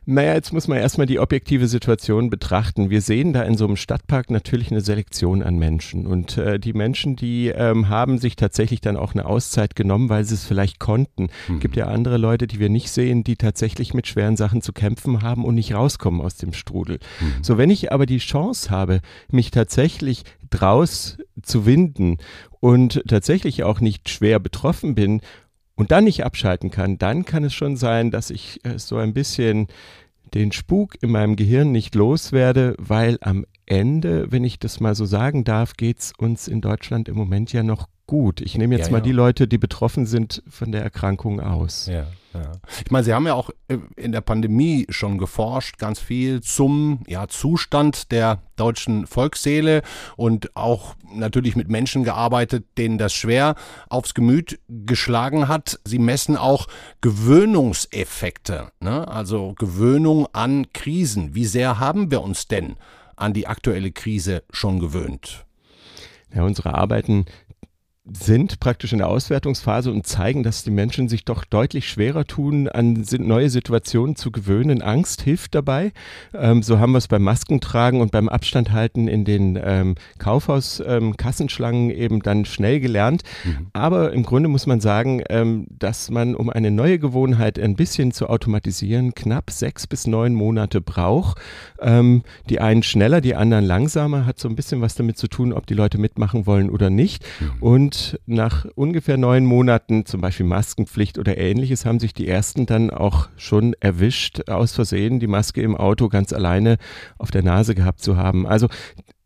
Naja, 0.08 0.34
jetzt 0.34 0.52
muss 0.52 0.68
man 0.68 0.78
erstmal 0.78 1.08
die 1.08 1.18
objektive 1.18 1.66
Situation 1.66 2.30
betrachten. 2.30 2.90
Wir 2.90 3.00
sehen 3.00 3.32
da 3.32 3.42
in 3.42 3.56
so 3.56 3.64
einem 3.64 3.74
Stadtpark 3.74 4.30
natürlich 4.30 4.70
eine 4.70 4.80
Selektion 4.80 5.42
an 5.42 5.56
Menschen. 5.58 6.06
Und 6.06 6.38
äh, 6.38 6.60
die 6.60 6.74
Menschen, 6.74 7.16
die 7.16 7.48
ähm, 7.48 7.88
haben 7.88 8.18
sich 8.18 8.36
tatsächlich 8.36 8.80
dann 8.80 8.96
auch 8.96 9.14
eine 9.14 9.26
Auszeit 9.26 9.74
genommen, 9.74 10.08
weil 10.08 10.24
sie 10.24 10.34
es 10.34 10.44
vielleicht 10.44 10.78
konnten. 10.78 11.26
Mhm. 11.48 11.58
Gibt 11.58 11.74
ja 11.74 11.86
andere 11.86 12.18
Leute, 12.18 12.46
die 12.46 12.60
wir 12.60 12.68
nicht 12.68 12.92
sehen, 12.92 13.24
die 13.24 13.34
tatsächlich 13.34 13.94
mit 13.94 14.06
schweren 14.06 14.36
Sachen 14.36 14.62
zu 14.62 14.72
kämpfen 14.72 15.22
haben 15.22 15.44
und 15.44 15.56
nicht 15.56 15.74
rauskommen 15.74 16.20
aus 16.20 16.36
dem 16.36 16.52
Strudel. 16.52 17.00
Mhm. 17.20 17.42
So, 17.42 17.58
wenn 17.58 17.70
ich 17.70 17.90
aber 17.90 18.06
die 18.06 18.18
Chance 18.18 18.70
habe, 18.70 19.00
mich 19.32 19.50
tatsächlich 19.50 20.22
draus 20.50 21.18
zu 21.42 21.66
winden 21.66 22.18
und 22.60 23.02
tatsächlich 23.08 23.64
auch 23.64 23.80
nicht 23.80 24.08
schwer 24.08 24.38
betroffen 24.38 24.94
bin 24.94 25.20
und 25.76 25.92
dann 25.92 26.04
nicht 26.04 26.24
abschalten 26.24 26.70
kann, 26.70 26.98
dann 26.98 27.24
kann 27.24 27.44
es 27.44 27.54
schon 27.54 27.76
sein, 27.76 28.10
dass 28.10 28.30
ich 28.30 28.64
äh, 28.64 28.78
so 28.78 28.96
ein 28.96 29.14
bisschen 29.14 29.68
den 30.34 30.50
Spuk 30.50 31.00
in 31.02 31.10
meinem 31.10 31.36
Gehirn 31.36 31.70
nicht 31.70 31.94
loswerde, 31.94 32.74
weil 32.78 33.18
am 33.20 33.46
Ende, 33.66 34.30
wenn 34.32 34.44
ich 34.44 34.58
das 34.58 34.80
mal 34.80 34.94
so 34.94 35.04
sagen 35.04 35.44
darf, 35.44 35.74
geht's 35.74 36.12
uns 36.18 36.48
in 36.48 36.60
Deutschland 36.60 37.08
im 37.08 37.16
Moment 37.16 37.52
ja 37.52 37.62
noch 37.62 37.88
gut. 38.06 38.40
Ich 38.40 38.56
nehme 38.58 38.76
jetzt 38.76 38.86
ja, 38.86 38.92
mal 38.92 38.98
ja. 38.98 39.04
die 39.04 39.12
Leute, 39.12 39.48
die 39.48 39.58
betroffen 39.58 40.06
sind 40.06 40.42
von 40.48 40.72
der 40.72 40.82
Erkrankung 40.82 41.40
aus. 41.40 41.86
Ja, 41.86 42.06
ja. 42.38 42.52
Ich 42.84 42.90
meine, 42.90 43.04
Sie 43.04 43.12
haben 43.12 43.26
ja 43.26 43.34
auch 43.34 43.50
äh, 43.68 43.78
in 43.96 44.12
der 44.12 44.20
Pandemie 44.20 44.86
schon 44.90 45.18
geforscht, 45.18 45.78
ganz 45.78 46.00
viel 46.00 46.40
zum 46.40 47.00
ja, 47.06 47.28
Zustand 47.28 48.12
der 48.12 48.42
deutschen 48.56 49.06
Volksseele 49.06 49.82
und 50.16 50.56
auch 50.56 50.94
natürlich 51.12 51.56
mit 51.56 51.68
Menschen 51.68 52.04
gearbeitet, 52.04 52.64
denen 52.78 52.98
das 52.98 53.12
schwer 53.12 53.54
aufs 53.88 54.14
Gemüt 54.14 54.58
geschlagen 54.68 55.48
hat. 55.48 55.78
Sie 55.84 55.98
messen 55.98 56.36
auch 56.36 56.66
Gewöhnungseffekte, 57.00 58.68
ne? 58.80 59.06
also 59.08 59.54
Gewöhnung 59.58 60.26
an 60.32 60.72
Krisen. 60.72 61.34
Wie 61.34 61.46
sehr 61.46 61.78
haben 61.78 62.10
wir 62.10 62.22
uns 62.22 62.48
denn 62.48 62.76
an 63.16 63.32
die 63.32 63.46
aktuelle 63.46 63.92
Krise 63.92 64.42
schon 64.50 64.78
gewöhnt? 64.78 65.46
Ja, 66.34 66.42
unsere 66.42 66.74
Arbeiten 66.74 67.24
sind 68.12 68.60
praktisch 68.60 68.92
in 68.92 68.98
der 68.98 69.08
Auswertungsphase 69.08 69.90
und 69.90 70.06
zeigen, 70.06 70.44
dass 70.44 70.62
die 70.62 70.70
Menschen 70.70 71.08
sich 71.08 71.24
doch 71.24 71.44
deutlich 71.44 71.88
schwerer 71.88 72.24
tun, 72.24 72.68
an 72.68 73.04
neue 73.18 73.50
Situationen 73.50 74.14
zu 74.14 74.30
gewöhnen. 74.30 74.80
Angst 74.80 75.22
hilft 75.22 75.54
dabei. 75.54 75.92
Ähm, 76.32 76.62
so 76.62 76.78
haben 76.78 76.92
wir 76.92 76.98
es 76.98 77.08
beim 77.08 77.22
Maskentragen 77.22 78.00
und 78.00 78.12
beim 78.12 78.28
Abstand 78.28 78.70
halten 78.70 79.08
in 79.08 79.24
den 79.24 79.58
ähm, 79.62 79.96
Kaufhaus-Kassenschlangen 80.18 81.90
ähm, 81.90 81.96
eben 81.96 82.22
dann 82.22 82.44
schnell 82.44 82.78
gelernt. 82.78 83.22
Mhm. 83.44 83.66
Aber 83.72 84.12
im 84.12 84.22
Grunde 84.22 84.48
muss 84.48 84.66
man 84.66 84.80
sagen, 84.80 85.22
ähm, 85.28 85.66
dass 85.70 86.10
man, 86.10 86.36
um 86.36 86.48
eine 86.48 86.70
neue 86.70 87.00
Gewohnheit 87.00 87.58
ein 87.58 87.74
bisschen 87.74 88.12
zu 88.12 88.28
automatisieren, 88.28 89.14
knapp 89.14 89.50
sechs 89.50 89.86
bis 89.86 90.06
neun 90.06 90.34
Monate 90.34 90.80
braucht. 90.80 91.38
Ähm, 91.80 92.22
die 92.48 92.60
einen 92.60 92.84
schneller, 92.84 93.20
die 93.20 93.34
anderen 93.34 93.64
langsamer, 93.64 94.26
hat 94.26 94.38
so 94.38 94.48
ein 94.48 94.54
bisschen 94.54 94.80
was 94.80 94.94
damit 94.94 95.18
zu 95.18 95.26
tun, 95.26 95.52
ob 95.52 95.66
die 95.66 95.74
Leute 95.74 95.98
mitmachen 95.98 96.46
wollen 96.46 96.70
oder 96.70 96.88
nicht. 96.88 97.24
Mhm. 97.40 97.62
Und 97.62 97.95
nach 98.26 98.66
ungefähr 98.74 99.16
neun 99.16 99.44
Monaten, 99.44 100.06
zum 100.06 100.20
Beispiel 100.20 100.46
Maskenpflicht 100.46 101.18
oder 101.18 101.36
ähnliches, 101.36 101.84
haben 101.84 102.00
sich 102.00 102.14
die 102.14 102.28
ersten 102.28 102.66
dann 102.66 102.90
auch 102.90 103.28
schon 103.36 103.74
erwischt, 103.80 104.48
aus 104.48 104.72
Versehen 104.72 105.20
die 105.20 105.26
Maske 105.26 105.62
im 105.62 105.76
Auto 105.76 106.08
ganz 106.08 106.32
alleine 106.32 106.76
auf 107.18 107.30
der 107.30 107.42
Nase 107.42 107.74
gehabt 107.74 108.00
zu 108.00 108.16
haben. 108.16 108.46
Also 108.46 108.68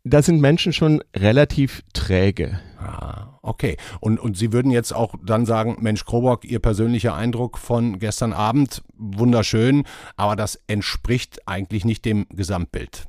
da 0.03 0.21
sind 0.21 0.41
Menschen 0.41 0.73
schon 0.73 1.03
relativ 1.15 1.83
träge. 1.93 2.59
Ah, 2.79 3.37
okay. 3.41 3.77
Und, 3.99 4.19
und 4.19 4.37
Sie 4.37 4.51
würden 4.51 4.71
jetzt 4.71 4.93
auch 4.93 5.15
dann 5.23 5.45
sagen, 5.45 5.77
Mensch, 5.79 6.05
Krobock, 6.05 6.45
Ihr 6.45 6.59
persönlicher 6.59 7.13
Eindruck 7.13 7.57
von 7.57 7.99
gestern 7.99 8.33
Abend, 8.33 8.83
wunderschön, 8.97 9.83
aber 10.15 10.35
das 10.35 10.59
entspricht 10.67 11.47
eigentlich 11.47 11.85
nicht 11.85 12.05
dem 12.05 12.25
Gesamtbild. 12.29 13.05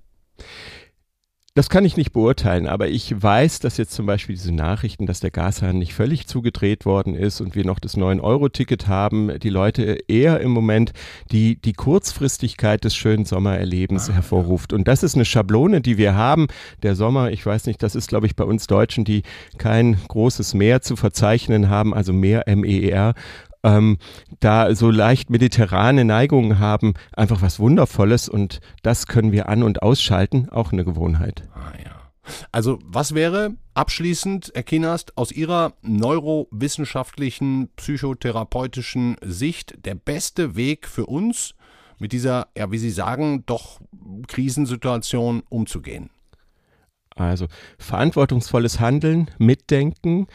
Das 1.55 1.69
kann 1.69 1.85
ich 1.85 1.99
nicht 1.99 2.15
beurteilen, 2.15 2.67
aber 2.67 2.89
ich 2.89 3.23
weiß, 3.23 3.59
dass 3.59 3.77
jetzt 3.77 3.93
zum 3.93 4.07
Beispiel 4.07 4.37
diese 4.37 4.53
Nachrichten, 4.53 5.05
dass 5.05 5.21
der 5.21 5.31
Gashahn 5.31 5.79
nicht 5.79 5.93
völlig 5.93 6.27
zugedreht 6.27 6.87
worden 6.87 7.15
ist 7.15 7.43
und 7.43 7.55
wir 7.55 7.67
noch 7.67 7.79
das 7.79 7.95
9-Euro-Ticket 7.95 8.89
haben, 8.89 9.39
die 9.39 9.51
Leute 9.51 9.99
eher 10.09 10.41
im 10.41 10.51
Moment 10.51 10.95
die, 11.31 11.61
die 11.61 11.75
Kurzfristigkeit 11.75 12.85
des 12.85 12.97
schönen 12.97 13.27
Sommererlebens 13.27 14.09
ah, 14.09 14.15
hervorruft. 14.15 14.73
Und 14.73 14.89
das 14.89 15.03
ist 15.03 15.15
eine 15.15 15.27
Schablone, 15.27 15.83
die 15.83 15.99
wir 15.99 16.15
haben. 16.15 16.47
Der 16.83 16.95
Sommer, 16.95 17.31
ich 17.31 17.45
weiß 17.45 17.67
nicht, 17.67 17.83
das 17.83 17.97
ist, 17.97 18.09
glaube 18.09 18.25
ich, 18.25 18.35
bei 18.35 18.45
uns 18.45 18.67
Deutschen, 18.67 19.05
die 19.05 19.23
kein 19.59 19.99
großes 20.09 20.55
Meer 20.55 20.81
zu 20.81 20.97
verzeichnen 20.97 21.69
haben, 21.69 21.93
also 21.93 22.15
Meer 22.15 22.49
M-E-R, 22.49 23.13
ähm, 23.63 23.99
da 24.41 24.75
so 24.75 24.91
leicht 24.91 25.31
mediterrane 25.31 26.05
Neigungen 26.05 26.59
haben, 26.59 26.95
einfach 27.13 27.43
was 27.43 27.59
Wundervolles 27.59 28.29
und 28.29 28.61
das 28.83 29.07
können 29.07 29.33
wir 29.33 29.49
an- 29.49 29.63
und 29.63 29.83
ausschalten, 29.83 30.49
auch 30.49 30.73
eine 30.73 30.85
Gewohnheit. 30.85 31.49
Ah 31.55 31.73
ja. 31.85 31.93
Also 32.53 32.79
was 32.85 33.15
wäre 33.15 33.55
abschließend, 33.75 34.53
Herr 34.55 34.63
Kinast, 34.63 35.17
aus 35.17 35.33
Ihrer 35.33 35.75
neurowissenschaftlichen, 35.83 37.71
psychotherapeutischen 37.77 39.17
Sicht 39.23 39.85
der 39.85 39.95
beste 39.95 40.55
Weg 40.55 40.87
für 40.87 41.07
uns, 41.07 41.55
mit 41.99 42.13
dieser, 42.13 42.49
ja, 42.57 42.71
wie 42.71 42.79
Sie 42.79 42.91
sagen, 42.91 43.45
doch 43.47 43.81
Krisensituation 44.27 45.43
umzugehen? 45.49 46.11
Also 47.15 47.47
verantwortungsvolles 47.79 48.81
Handeln, 48.81 49.31
Mitdenken, 49.39 50.27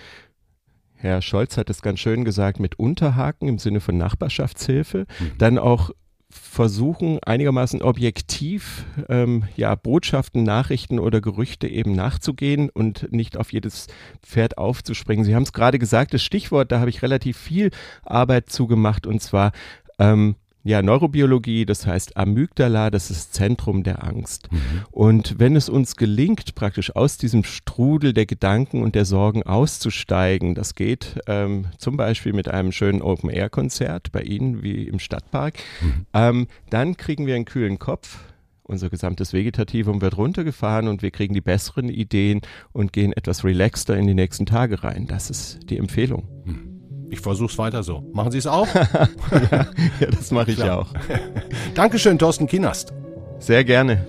Herr 0.97 1.21
Scholz 1.21 1.57
hat 1.57 1.69
es 1.69 1.81
ganz 1.81 1.99
schön 1.99 2.25
gesagt, 2.25 2.59
mit 2.59 2.79
Unterhaken 2.79 3.47
im 3.47 3.59
Sinne 3.59 3.79
von 3.79 3.97
Nachbarschaftshilfe. 3.97 5.05
Mhm. 5.19 5.31
Dann 5.37 5.57
auch 5.57 5.91
versuchen, 6.29 7.19
einigermaßen 7.23 7.81
objektiv 7.81 8.85
ähm, 9.07 9.45
ja, 9.55 9.75
Botschaften, 9.75 10.43
Nachrichten 10.43 10.99
oder 10.99 11.21
Gerüchte 11.21 11.67
eben 11.67 11.93
nachzugehen 11.93 12.69
und 12.69 13.11
nicht 13.11 13.37
auf 13.37 13.53
jedes 13.53 13.87
Pferd 14.23 14.57
aufzuspringen. 14.57 15.23
Sie 15.23 15.35
haben 15.35 15.43
es 15.43 15.53
gerade 15.53 15.79
gesagt, 15.79 16.13
das 16.13 16.23
Stichwort, 16.23 16.71
da 16.71 16.79
habe 16.79 16.89
ich 16.89 17.01
relativ 17.01 17.37
viel 17.37 17.71
Arbeit 18.03 18.49
zugemacht 18.49 19.07
und 19.07 19.21
zwar 19.21 19.51
ähm, 19.99 20.35
ja, 20.67 20.81
Neurobiologie, 20.81 21.65
das 21.65 21.87
heißt 21.87 22.17
Amygdala, 22.17 22.89
das 22.89 23.09
ist 23.09 23.33
Zentrum 23.33 23.83
der 23.83 24.03
Angst. 24.03 24.51
Mhm. 24.51 24.59
Und 24.91 25.39
wenn 25.39 25.55
es 25.55 25.69
uns 25.69 25.95
gelingt, 25.95 26.55
praktisch 26.55 26.93
aus 26.93 27.17
diesem 27.17 27.45
Strudel 27.45 28.13
der 28.13 28.25
Gedanken 28.25 28.81
und 28.81 28.93
der 28.93 29.05
Sorgen 29.05 29.43
auszusteigen, 29.43 30.55
das 30.55 30.75
geht 30.75 31.21
ähm, 31.27 31.67
zum 31.77 31.95
Beispiel 31.95 32.33
mit 32.33 32.49
einem 32.49 32.73
schönen 32.73 33.01
Open-Air-Konzert 33.01 34.11
bei 34.11 34.21
Ihnen 34.21 34.61
wie 34.61 34.83
im 34.83 34.99
Stadtpark, 34.99 35.53
mhm. 35.79 36.05
ähm, 36.13 36.47
dann 36.69 36.97
kriegen 36.97 37.25
wir 37.25 37.35
einen 37.35 37.45
kühlen 37.45 37.79
Kopf, 37.79 38.19
unser 38.63 38.89
gesamtes 38.89 39.31
Vegetativum 39.31 40.01
wird 40.01 40.17
runtergefahren 40.17 40.89
und 40.89 41.01
wir 41.01 41.11
kriegen 41.11 41.33
die 41.33 41.39
besseren 41.39 41.87
Ideen 41.87 42.41
und 42.73 42.91
gehen 42.91 43.13
etwas 43.13 43.45
relaxter 43.45 43.95
in 43.95 44.05
die 44.05 44.13
nächsten 44.13 44.45
Tage 44.45 44.83
rein. 44.83 45.07
Das 45.07 45.29
ist 45.29 45.69
die 45.69 45.77
Empfehlung. 45.77 46.27
Mhm. 46.43 46.76
Ich 47.09 47.21
versuche 47.21 47.51
es 47.51 47.57
weiter 47.57 47.83
so. 47.83 48.03
Machen 48.13 48.31
Sie 48.31 48.37
es 48.37 48.47
auch? 48.47 48.67
ja, 48.73 49.07
ja, 49.99 50.07
das 50.11 50.31
mache 50.31 50.51
ich 50.51 50.57
Klar. 50.57 50.79
auch. 50.79 50.87
Dankeschön, 51.73 52.19
Thorsten 52.19 52.47
Kinast. 52.47 52.93
Sehr 53.39 53.63
gerne. 53.63 54.05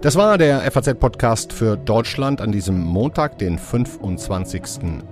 Das 0.00 0.16
war 0.16 0.36
der 0.36 0.62
FAZ-Podcast 0.70 1.52
für 1.52 1.76
Deutschland 1.76 2.40
an 2.40 2.50
diesem 2.50 2.80
Montag, 2.82 3.38
den 3.38 3.56
25. 3.58 4.62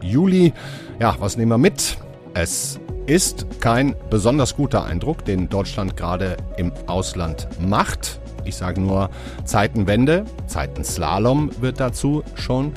Juli. 0.01 0.53
Ja, 0.99 1.15
was 1.21 1.37
nehmen 1.37 1.53
wir 1.53 1.59
mit? 1.59 1.97
Es 2.35 2.81
ist 3.07 3.47
kein 3.61 3.95
besonders 4.09 4.57
guter 4.57 4.85
Eindruck, 4.85 5.25
den 5.25 5.49
Deutschland 5.49 5.97
gerade 5.97 6.37
im 6.57 6.73
Ausland 6.87 7.47
macht. 7.61 8.20
Ich 8.45 8.57
sage 8.57 8.81
nur 8.81 9.11
Zeitenwende, 9.45 10.25
Zeitenslalom 10.47 11.51
wird 11.61 11.81
dazu 11.81 12.23
schon 12.35 12.73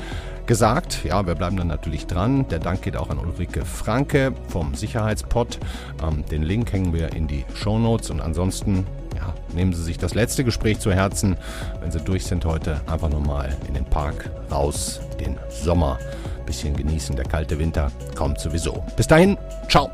gesagt. 0.46 1.04
Ja, 1.04 1.26
wir 1.26 1.36
bleiben 1.36 1.58
dann 1.58 1.68
natürlich 1.68 2.08
dran. 2.08 2.48
Der 2.50 2.60
Dank 2.60 2.82
geht 2.82 2.98
auch 2.98 3.10
an 3.10 3.18
Ulrike 3.18 3.66
Franke 3.66 4.34
vom 4.48 4.76
Sicherheitspot. 4.76 5.60
Ähm, 6.04 6.26
den 6.30 6.44
Link 6.44 6.72
hängen 6.74 6.94
wir 6.94 7.14
in 7.14 7.28
die 7.28 7.46
Show 7.56 7.80
Notes 7.80 8.10
und 8.10 8.22
ansonsten 8.22 8.86
ja, 9.16 9.34
nehmen 9.54 9.74
Sie 9.74 9.84
sich 9.84 9.98
das 9.98 10.16
letzte 10.16 10.44
Gespräch 10.44 10.80
zu 10.80 10.92
Herzen. 10.92 11.38
Wenn 11.82 11.92
Sie 11.92 12.00
durch 12.00 12.26
sind 12.26 12.46
heute, 12.46 12.82
einfach 12.88 13.10
nochmal 13.10 13.56
in 13.68 13.74
den 13.74 13.86
Park 13.86 14.30
raus, 14.52 15.02
den 15.20 15.38
Sommer. 15.50 16.00
Bisschen 16.46 16.76
genießen, 16.76 17.16
der 17.16 17.26
kalte 17.26 17.58
Winter 17.58 17.90
kommt 18.16 18.40
sowieso. 18.40 18.84
Bis 18.98 19.08
dahin, 19.08 19.38
ciao. 19.70 19.90